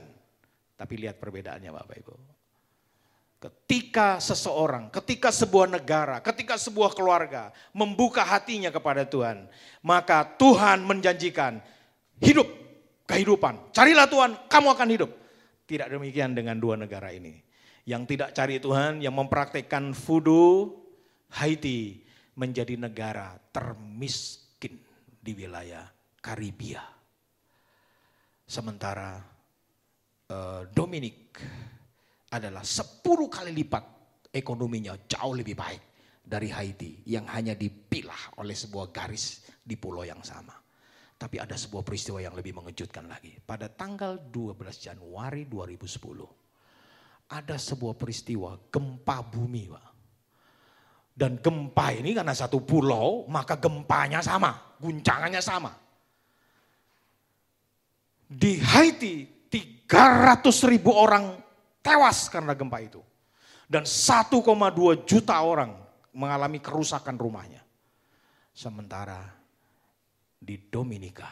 Tapi 0.79 0.95
lihat 1.03 1.19
perbedaannya 1.19 1.75
Bapak 1.75 1.99
Ibu. 1.99 2.40
Ketika 3.41 4.21
seseorang, 4.21 4.93
ketika 4.93 5.33
sebuah 5.33 5.65
negara, 5.65 6.21
ketika 6.21 6.61
sebuah 6.61 6.93
keluarga 6.93 7.49
membuka 7.73 8.21
hatinya 8.21 8.69
kepada 8.69 9.09
Tuhan, 9.09 9.49
maka 9.81 10.29
Tuhan 10.37 10.85
menjanjikan 10.85 11.65
hidup, 12.21 12.45
kehidupan. 13.09 13.73
Carilah 13.73 14.05
Tuhan, 14.05 14.37
kamu 14.45 14.69
akan 14.77 14.89
hidup. 14.93 15.11
Tidak 15.65 15.89
demikian 15.89 16.37
dengan 16.37 16.61
dua 16.61 16.77
negara 16.77 17.17
ini. 17.17 17.41
Yang 17.89 18.13
tidak 18.13 18.37
cari 18.37 18.61
Tuhan, 18.61 19.01
yang 19.01 19.17
mempraktekkan 19.17 19.97
fudu, 19.97 20.77
Haiti 21.41 22.05
menjadi 22.37 22.77
negara 22.77 23.41
termiskin 23.57 24.77
di 25.17 25.33
wilayah 25.33 25.89
Karibia. 26.21 26.85
Sementara 28.45 29.41
Eh, 30.31 30.63
Dominik 30.71 31.43
adalah 32.31 32.63
10 32.63 33.03
kali 33.27 33.51
lipat 33.51 33.85
ekonominya 34.31 34.95
jauh 35.11 35.35
lebih 35.35 35.59
baik 35.59 35.83
dari 36.23 36.47
Haiti 36.55 37.03
yang 37.11 37.27
hanya 37.35 37.59
dipilah 37.59 38.39
oleh 38.39 38.55
sebuah 38.55 38.95
garis 38.95 39.43
di 39.59 39.75
pulau 39.75 40.07
yang 40.07 40.23
sama. 40.23 40.55
Tapi 41.21 41.37
ada 41.37 41.53
sebuah 41.53 41.85
peristiwa 41.85 42.23
yang 42.23 42.33
lebih 42.33 42.57
mengejutkan 42.57 43.05
lagi. 43.05 43.37
Pada 43.45 43.69
tanggal 43.69 44.17
12 44.33 44.57
Januari 44.81 45.45
2010, 45.45 47.37
ada 47.37 47.57
sebuah 47.61 47.95
peristiwa 47.99 48.57
gempa 48.73 49.21
bumi, 49.29 49.65
Pak. 49.69 49.87
Dan 51.13 51.37
gempa 51.45 51.93
ini 51.93 52.17
karena 52.17 52.33
satu 52.33 52.65
pulau, 52.65 53.29
maka 53.29 53.61
gempanya 53.61 54.25
sama, 54.25 54.81
guncangannya 54.81 55.43
sama. 55.45 55.77
Di 58.25 58.57
Haiti 58.63 59.45
300 59.51 60.73
ribu 60.73 60.95
orang 60.95 61.50
tewas 61.81 62.29
karena 62.33 62.57
gempa 62.57 62.79
itu. 62.81 63.01
Dan 63.71 63.87
1,2 63.87 65.07
juta 65.07 65.37
orang 65.41 65.75
mengalami 66.15 66.59
kerusakan 66.59 67.15
rumahnya. 67.15 67.63
Sementara 68.51 69.23
di 70.41 70.57
Dominika 70.73 71.29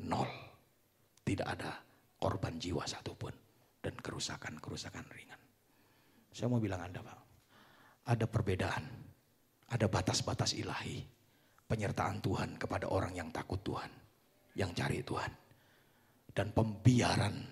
nol. 0.00 0.30
Tidak 1.22 1.46
ada 1.46 1.70
korban 2.18 2.58
jiwa 2.58 2.82
satupun 2.82 3.30
dan 3.78 3.94
kerusakan-kerusakan 3.94 5.06
ringan. 5.14 5.38
Saya 6.34 6.50
mau 6.50 6.58
bilang 6.58 6.82
Anda 6.82 6.98
Pak, 6.98 7.18
ada 8.10 8.26
perbedaan, 8.26 8.84
ada 9.70 9.86
batas-batas 9.86 10.58
ilahi, 10.58 10.98
penyertaan 11.70 12.18
Tuhan 12.18 12.58
kepada 12.58 12.90
orang 12.90 13.14
yang 13.14 13.30
takut 13.30 13.62
Tuhan, 13.62 13.90
yang 14.58 14.74
cari 14.74 15.04
Tuhan. 15.06 15.30
Dan 16.32 16.50
pembiaran 16.50 17.51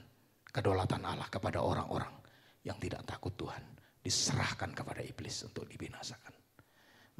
kedaulatan 0.50 1.02
Allah 1.06 1.26
kepada 1.30 1.62
orang-orang 1.62 2.12
yang 2.66 2.76
tidak 2.76 3.06
takut 3.06 3.34
Tuhan. 3.38 3.62
Diserahkan 4.00 4.72
kepada 4.72 5.04
iblis 5.04 5.44
untuk 5.44 5.68
dibinasakan. 5.68 6.32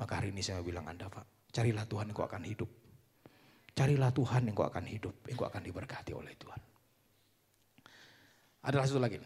Maka 0.00 0.16
hari 0.16 0.32
ini 0.32 0.40
saya 0.40 0.64
bilang 0.64 0.88
Anda 0.88 1.12
Pak, 1.12 1.52
carilah 1.52 1.84
Tuhan 1.84 2.08
engkau 2.08 2.24
akan 2.24 2.42
hidup. 2.48 2.70
Carilah 3.76 4.10
Tuhan 4.12 4.48
yang 4.48 4.56
kau 4.56 4.66
akan 4.66 4.84
hidup, 4.88 5.14
yang 5.28 5.36
kau 5.38 5.48
akan 5.48 5.62
diberkati 5.62 6.12
oleh 6.12 6.34
Tuhan. 6.36 6.60
Ada 8.66 8.84
satu 8.84 9.00
lagi. 9.00 9.16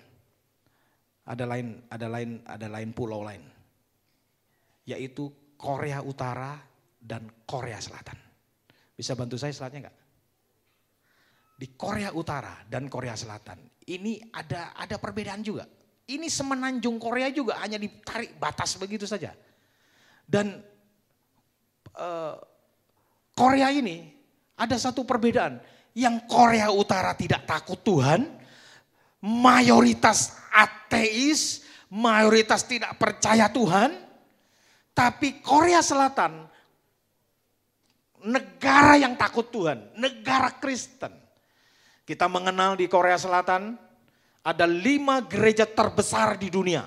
Ada 1.24 1.44
lain, 1.48 1.82
ada 1.88 2.06
lain, 2.06 2.30
ada 2.44 2.66
lain 2.68 2.90
pulau 2.92 3.24
lain. 3.24 3.42
Yaitu 4.84 5.56
Korea 5.56 6.04
Utara 6.04 6.60
dan 7.00 7.26
Korea 7.48 7.80
Selatan. 7.80 8.20
Bisa 8.94 9.16
bantu 9.18 9.40
saya 9.40 9.50
selatnya 9.50 9.88
enggak? 9.88 9.98
Di 11.54 11.66
Korea 11.74 12.14
Utara 12.14 12.62
dan 12.68 12.86
Korea 12.86 13.16
Selatan. 13.18 13.58
Ini 13.85 14.33
ada 14.33 14.73
ada 14.77 14.97
perbedaan 14.97 15.44
juga. 15.44 15.68
Ini 16.05 16.29
semenanjung 16.29 17.01
Korea 17.01 17.33
juga 17.33 17.61
hanya 17.64 17.81
ditarik 17.81 18.37
batas 18.37 18.77
begitu 18.77 19.09
saja. 19.09 19.33
Dan 20.25 20.61
uh, 21.97 22.37
Korea 23.33 23.73
ini 23.73 24.12
ada 24.57 24.77
satu 24.77 25.05
perbedaan. 25.09 25.61
Yang 25.94 26.27
Korea 26.27 26.68
Utara 26.75 27.14
tidak 27.14 27.47
takut 27.47 27.79
Tuhan, 27.81 28.27
mayoritas 29.23 30.37
ateis, 30.51 31.64
mayoritas 31.88 32.66
tidak 32.66 32.99
percaya 33.01 33.49
Tuhan. 33.49 33.94
Tapi 34.94 35.42
Korea 35.42 35.83
Selatan, 35.83 36.47
negara 38.23 38.94
yang 39.01 39.16
takut 39.16 39.49
Tuhan, 39.49 39.94
negara 39.99 40.53
Kristen. 40.61 41.23
Kita 42.04 42.28
mengenal 42.28 42.76
di 42.76 42.84
Korea 42.84 43.16
Selatan, 43.16 43.80
ada 44.44 44.68
lima 44.68 45.24
gereja 45.24 45.64
terbesar 45.64 46.36
di 46.36 46.52
dunia. 46.52 46.84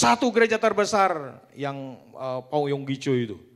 Satu 0.00 0.32
gereja 0.32 0.56
terbesar 0.56 1.40
yang 1.52 2.00
uh, 2.16 2.40
Pau 2.44 2.64
Yong 2.68 2.84
Gicho 2.88 3.12
itu 3.12 3.50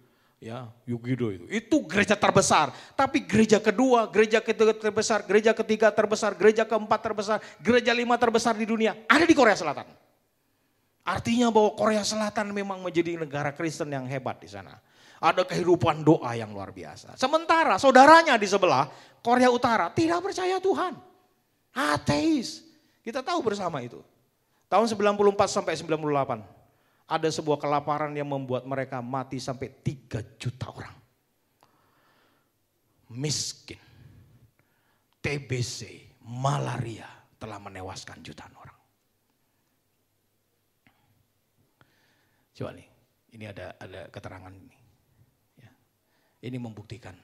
ya 0.45 0.69
Yugido 0.85 1.33
itu. 1.33 1.49
Itu 1.49 1.89
gereja 1.89 2.13
terbesar. 2.13 2.69
Tapi 2.93 3.25
gereja 3.25 3.57
kedua, 3.57 4.05
gereja 4.13 4.45
ketiga 4.45 4.77
terbesar, 4.77 5.25
gereja 5.25 5.57
ketiga 5.57 5.89
terbesar, 5.89 6.37
gereja 6.37 6.69
keempat 6.69 7.01
terbesar, 7.01 7.39
gereja 7.65 7.97
lima 7.97 8.21
terbesar 8.21 8.53
di 8.53 8.69
dunia 8.69 8.93
ada 9.09 9.25
di 9.25 9.33
Korea 9.33 9.57
Selatan. 9.57 9.89
Artinya 11.05 11.49
bahwa 11.49 11.73
Korea 11.73 12.05
Selatan 12.05 12.53
memang 12.53 12.85
menjadi 12.85 13.17
negara 13.17 13.57
Kristen 13.57 13.89
yang 13.89 14.05
hebat 14.05 14.41
di 14.41 14.49
sana. 14.49 14.77
Ada 15.25 15.49
kehidupan 15.49 16.05
doa 16.05 16.37
yang 16.37 16.53
luar 16.53 16.69
biasa. 16.69 17.17
Sementara 17.17 17.81
saudaranya 17.81 18.37
di 18.37 18.45
sebelah, 18.45 18.85
Korea 19.25 19.49
Utara, 19.49 19.89
tidak 19.89 20.21
percaya 20.21 20.61
Tuhan. 20.61 20.93
Ateis. 21.73 22.61
Kita 23.01 23.25
tahu 23.25 23.41
bersama 23.41 23.81
itu. 23.81 24.05
Tahun 24.69 24.85
94 24.85 25.49
sampai 25.49 25.73
98 25.81 26.45
ada 27.05 27.29
sebuah 27.29 27.57
kelaparan 27.61 28.13
yang 28.13 28.29
membuat 28.29 28.69
mereka 28.69 29.01
mati 29.01 29.41
sampai 29.41 29.73
3 29.73 30.21
juta 30.37 30.69
orang. 30.69 30.97
Miskin, 33.15 33.81
TBC, 35.21 36.05
malaria 36.25 37.07
telah 37.41 37.61
menewaskan 37.61 38.25
jutaan 38.25 38.53
orang. 38.57 38.79
Coba 42.57 42.71
nih, 42.73 42.89
ini 43.37 43.45
ada 43.45 43.77
ada 43.79 44.09
keterangan 44.09 44.51
ini. 44.51 44.77
Ya. 45.61 45.71
Ini 46.51 46.57
membuktikan 46.59 47.15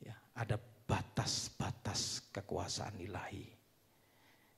ya, 0.00 0.14
ada 0.38 0.56
batas-batas 0.90 2.34
kekuasaan 2.34 2.98
ilahi 2.98 3.46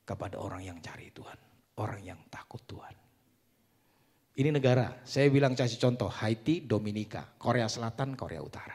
kepada 0.01 0.41
orang 0.41 0.65
yang 0.65 0.79
cari 0.81 1.13
Tuhan, 1.13 1.37
orang 1.77 2.01
yang 2.01 2.21
takut 2.33 2.65
Tuhan. 2.65 2.97
Ini 4.33 4.49
negara, 4.49 5.05
saya 5.05 5.29
bilang 5.29 5.53
kasih 5.53 5.77
contoh, 5.77 6.09
Haiti, 6.09 6.65
Dominika, 6.65 7.37
Korea 7.37 7.69
Selatan, 7.69 8.17
Korea 8.17 8.41
Utara. 8.41 8.73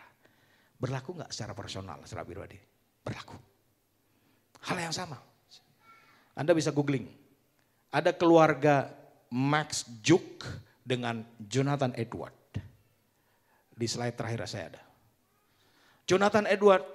Berlaku 0.77 1.17
nggak 1.17 1.33
secara 1.33 1.57
personal, 1.57 1.97
secara 2.05 2.21
pribadi? 2.21 2.61
Berlaku. 3.01 3.33
Hal 4.69 4.77
yang 4.77 4.93
sama. 4.93 5.17
Anda 6.37 6.53
bisa 6.53 6.69
googling. 6.69 7.09
Ada 7.89 8.13
keluarga 8.13 8.93
Max 9.33 9.89
Juk 10.05 10.45
dengan 10.85 11.25
Jonathan 11.41 11.97
Edward. 11.97 12.37
Di 13.73 13.89
slide 13.89 14.13
terakhir 14.13 14.45
saya 14.45 14.77
ada. 14.77 14.83
Jonathan 16.05 16.45
Edward 16.45 16.85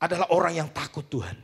adalah 0.00 0.28
orang 0.32 0.60
yang 0.60 0.68
takut 0.72 1.04
Tuhan. 1.08 1.36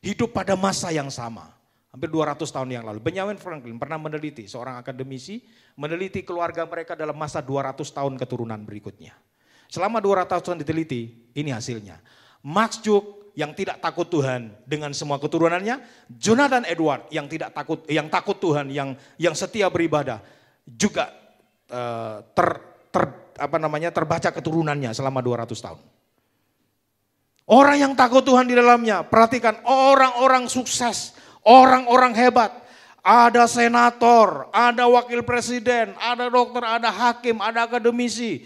Hidup 0.00 0.32
pada 0.32 0.56
masa 0.56 0.88
yang 0.88 1.12
sama 1.12 1.60
hampir 1.90 2.08
200 2.08 2.38
tahun 2.46 2.68
yang 2.70 2.84
lalu. 2.86 3.02
Benjamin 3.02 3.36
Franklin 3.36 3.76
pernah 3.76 3.98
meneliti, 3.98 4.46
seorang 4.46 4.78
akademisi, 4.78 5.42
meneliti 5.74 6.22
keluarga 6.22 6.64
mereka 6.64 6.94
dalam 6.94 7.18
masa 7.18 7.42
200 7.42 7.76
tahun 7.82 8.14
keturunan 8.16 8.62
berikutnya. 8.62 9.12
Selama 9.70 9.98
200 10.02 10.26
tahun 10.42 10.58
diteliti, 10.62 11.30
ini 11.34 11.50
hasilnya. 11.50 11.98
Max 12.46 12.82
Juk 12.82 13.30
yang 13.38 13.54
tidak 13.54 13.78
takut 13.78 14.10
Tuhan 14.10 14.50
dengan 14.66 14.90
semua 14.90 15.20
keturunannya, 15.22 15.78
Jonathan 16.10 16.66
Edward 16.66 17.06
yang 17.14 17.30
tidak 17.30 17.54
takut 17.54 17.86
yang 17.86 18.10
takut 18.10 18.38
Tuhan, 18.42 18.70
yang 18.74 18.98
yang 19.20 19.34
setia 19.38 19.70
beribadah, 19.70 20.18
juga 20.66 21.14
uh, 21.70 22.22
ter, 22.34 22.48
ter 22.90 23.04
apa 23.38 23.56
namanya 23.62 23.94
terbaca 23.94 24.34
keturunannya 24.34 24.90
selama 24.90 25.22
200 25.22 25.46
tahun. 25.54 25.80
Orang 27.50 27.82
yang 27.82 27.92
takut 27.98 28.22
Tuhan 28.22 28.46
di 28.46 28.54
dalamnya, 28.54 29.02
perhatikan 29.02 29.58
orang-orang 29.66 30.46
sukses, 30.46 31.18
Orang-orang 31.40 32.12
hebat, 32.12 32.52
ada 33.00 33.48
senator, 33.48 34.52
ada 34.52 34.84
wakil 34.84 35.24
presiden, 35.24 35.96
ada 35.96 36.28
dokter, 36.28 36.60
ada 36.60 36.92
hakim, 36.92 37.40
ada 37.40 37.64
akademisi, 37.64 38.44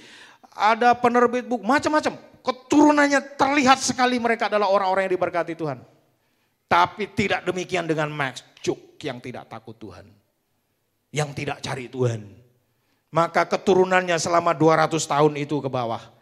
ada 0.55 0.95
penerbit 0.95 1.43
buku, 1.43 1.67
macam-macam. 1.67 2.15
Keturunannya 2.45 3.35
terlihat 3.35 3.83
sekali 3.83 4.21
mereka 4.23 4.47
adalah 4.47 4.71
orang-orang 4.71 5.11
yang 5.11 5.15
diberkati 5.19 5.59
Tuhan. 5.59 5.83
Tapi 6.71 7.11
tidak 7.17 7.43
demikian 7.43 7.89
dengan 7.89 8.13
Max 8.13 8.47
Cuk 8.63 9.01
yang 9.03 9.19
tidak 9.19 9.51
takut 9.51 9.75
Tuhan. 9.75 10.07
Yang 11.11 11.31
tidak 11.35 11.59
cari 11.65 11.87
Tuhan. 11.91 12.21
Maka 13.11 13.47
keturunannya 13.47 14.19
selama 14.19 14.55
200 14.55 14.99
tahun 15.03 15.35
itu 15.41 15.59
ke 15.59 15.71
bawah. 15.71 16.14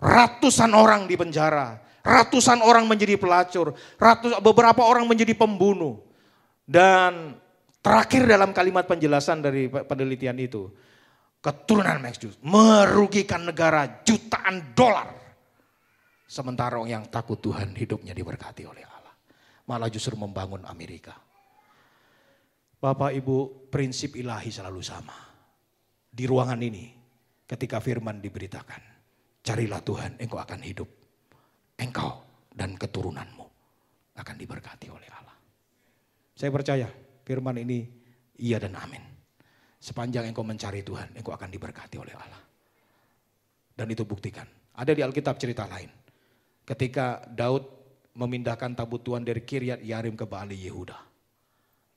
Ratusan 0.00 0.72
orang 0.72 1.04
di 1.04 1.14
penjara 1.14 1.90
Ratusan 2.00 2.64
orang 2.64 2.88
menjadi 2.88 3.20
pelacur, 3.20 3.76
ratus, 4.00 4.40
beberapa 4.40 4.80
orang 4.88 5.04
menjadi 5.04 5.36
pembunuh. 5.36 6.00
Dan 6.64 7.36
terakhir 7.84 8.24
dalam 8.24 8.56
kalimat 8.56 8.88
penjelasan 8.88 9.44
dari 9.44 9.68
penelitian 9.68 10.40
itu, 10.40 10.72
keturunan 11.44 12.00
Max 12.00 12.16
Juice 12.16 12.40
merugikan 12.40 13.44
negara 13.44 14.00
jutaan 14.00 14.72
dolar. 14.72 15.12
Sementara 16.24 16.80
orang 16.80 16.88
yang 16.88 17.04
takut 17.12 17.36
Tuhan 17.36 17.76
hidupnya 17.76 18.16
diberkati 18.16 18.64
oleh 18.64 18.86
Allah. 18.86 19.12
Malah 19.68 19.90
justru 19.92 20.16
membangun 20.16 20.64
Amerika. 20.64 21.12
Bapak 22.80 23.12
Ibu 23.12 23.68
prinsip 23.68 24.16
ilahi 24.16 24.48
selalu 24.48 24.80
sama. 24.80 25.18
Di 26.08 26.24
ruangan 26.24 26.56
ini 26.64 26.88
ketika 27.44 27.76
firman 27.76 28.24
diberitakan. 28.24 28.89
Carilah 29.40 29.80
Tuhan 29.80 30.20
engkau 30.20 30.36
akan 30.36 30.60
hidup 30.60 30.88
engkau 31.80 32.20
dan 32.52 32.76
keturunanmu 32.76 33.46
akan 34.20 34.36
diberkati 34.36 34.92
oleh 34.92 35.08
Allah. 35.08 35.36
Saya 36.36 36.52
percaya 36.52 36.88
firman 37.24 37.56
ini 37.60 37.88
iya 38.36 38.60
dan 38.60 38.76
amin. 38.76 39.00
Sepanjang 39.80 40.28
engkau 40.28 40.44
mencari 40.44 40.84
Tuhan, 40.84 41.16
engkau 41.16 41.32
akan 41.32 41.48
diberkati 41.48 41.96
oleh 41.96 42.12
Allah. 42.12 42.42
Dan 43.72 43.88
itu 43.88 44.04
buktikan. 44.04 44.44
Ada 44.76 44.92
di 44.92 45.00
Alkitab 45.00 45.40
cerita 45.40 45.64
lain. 45.64 45.88
Ketika 46.68 47.24
Daud 47.24 47.80
memindahkan 48.14 48.74
tabut 48.74 49.00
Tuhan 49.00 49.22
dari 49.22 49.40
Kiryat 49.40 49.80
Yarim 49.80 50.18
ke 50.18 50.26
Bali 50.26 50.58
Yehuda. 50.58 50.98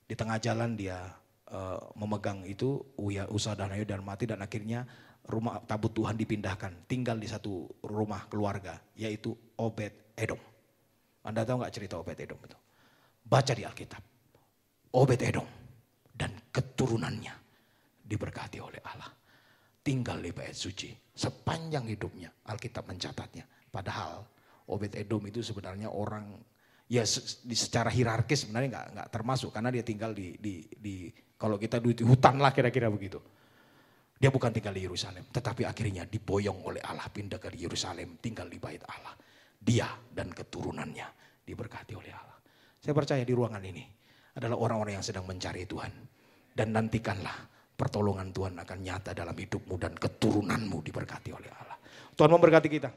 Di 0.07 0.15
tengah 0.15 0.37
jalan 0.37 0.77
dia 0.77 1.11
uh, 1.49 1.79
memegang 1.97 2.45
itu, 2.45 2.79
Uya, 2.99 3.25
Usa 3.27 3.57
dan 3.57 3.73
Ayu 3.73 3.87
dan 3.87 4.05
mati 4.05 4.29
dan 4.29 4.39
akhirnya 4.39 4.85
rumah 5.27 5.63
tabut 5.63 5.91
Tuhan 5.95 6.19
dipindahkan. 6.19 6.87
Tinggal 6.89 7.19
di 7.19 7.27
satu 7.27 7.67
rumah 7.85 8.27
keluarga, 8.27 8.79
yaitu 8.97 9.31
Obed 9.59 10.15
Edom. 10.17 10.39
Anda 11.23 11.47
tahu 11.47 11.63
nggak 11.63 11.73
cerita 11.73 11.95
Obed 11.99 12.19
Edom 12.19 12.39
itu? 12.43 12.57
Baca 13.23 13.53
di 13.55 13.63
Alkitab. 13.63 14.03
Obed 14.93 15.21
Edom 15.23 15.47
dan 16.13 16.35
keturunannya 16.51 17.33
diberkati 18.03 18.59
oleh 18.61 18.83
Allah. 18.83 19.09
Tinggal 19.83 20.23
di 20.23 20.31
bait 20.31 20.55
suci 20.55 20.91
sepanjang 21.11 21.87
hidupnya. 21.87 22.31
Alkitab 22.47 22.87
mencatatnya. 22.87 23.43
Padahal 23.67 24.23
Obed 24.69 24.95
Edom 24.95 25.23
itu 25.27 25.43
sebenarnya 25.43 25.91
orang 25.91 26.39
ya 26.87 27.03
secara 27.07 27.89
hierarkis 27.89 28.45
sebenarnya 28.47 28.69
nggak 28.69 28.87
nggak 28.95 29.09
termasuk 29.09 29.49
karena 29.49 29.73
dia 29.73 29.83
tinggal 29.83 30.11
di 30.13 30.35
di 30.37 30.67
di 30.77 31.09
kalau 31.39 31.59
kita 31.59 31.81
di 31.81 32.05
hutan 32.05 32.39
lah 32.39 32.55
kira-kira 32.55 32.87
begitu. 32.87 33.19
Dia 34.17 34.31
bukan 34.31 34.55
tinggal 34.55 34.71
di 34.71 34.87
Yerusalem, 34.87 35.27
tetapi 35.29 35.67
akhirnya 35.67 36.07
diboyong 36.07 36.63
oleh 36.63 36.81
Allah 36.85 37.09
pindah 37.11 37.39
ke 37.41 37.51
Yerusalem, 37.53 38.17
tinggal 38.23 38.47
di 38.47 38.57
bait 38.61 38.79
Allah. 38.87 39.15
Dia 39.63 39.91
dan 40.11 40.31
keturunannya 40.31 41.07
diberkati 41.43 41.93
oleh 41.95 42.11
Allah. 42.11 42.37
Saya 42.79 42.91
percaya 42.95 43.23
di 43.23 43.31
ruangan 43.31 43.63
ini 43.63 43.83
adalah 44.35 44.59
orang-orang 44.59 44.99
yang 44.99 45.05
sedang 45.05 45.23
mencari 45.27 45.63
Tuhan. 45.63 45.93
Dan 46.53 46.69
nantikanlah 46.69 47.49
pertolongan 47.73 48.29
Tuhan 48.29 48.53
akan 48.59 48.77
nyata 48.79 49.11
dalam 49.17 49.33
hidupmu 49.33 49.75
dan 49.81 49.97
keturunanmu 49.97 50.77
diberkati 50.85 51.29
oleh 51.33 51.49
Allah. 51.49 51.77
Tuhan 52.13 52.29
memberkati 52.29 52.69
kita. 52.69 52.89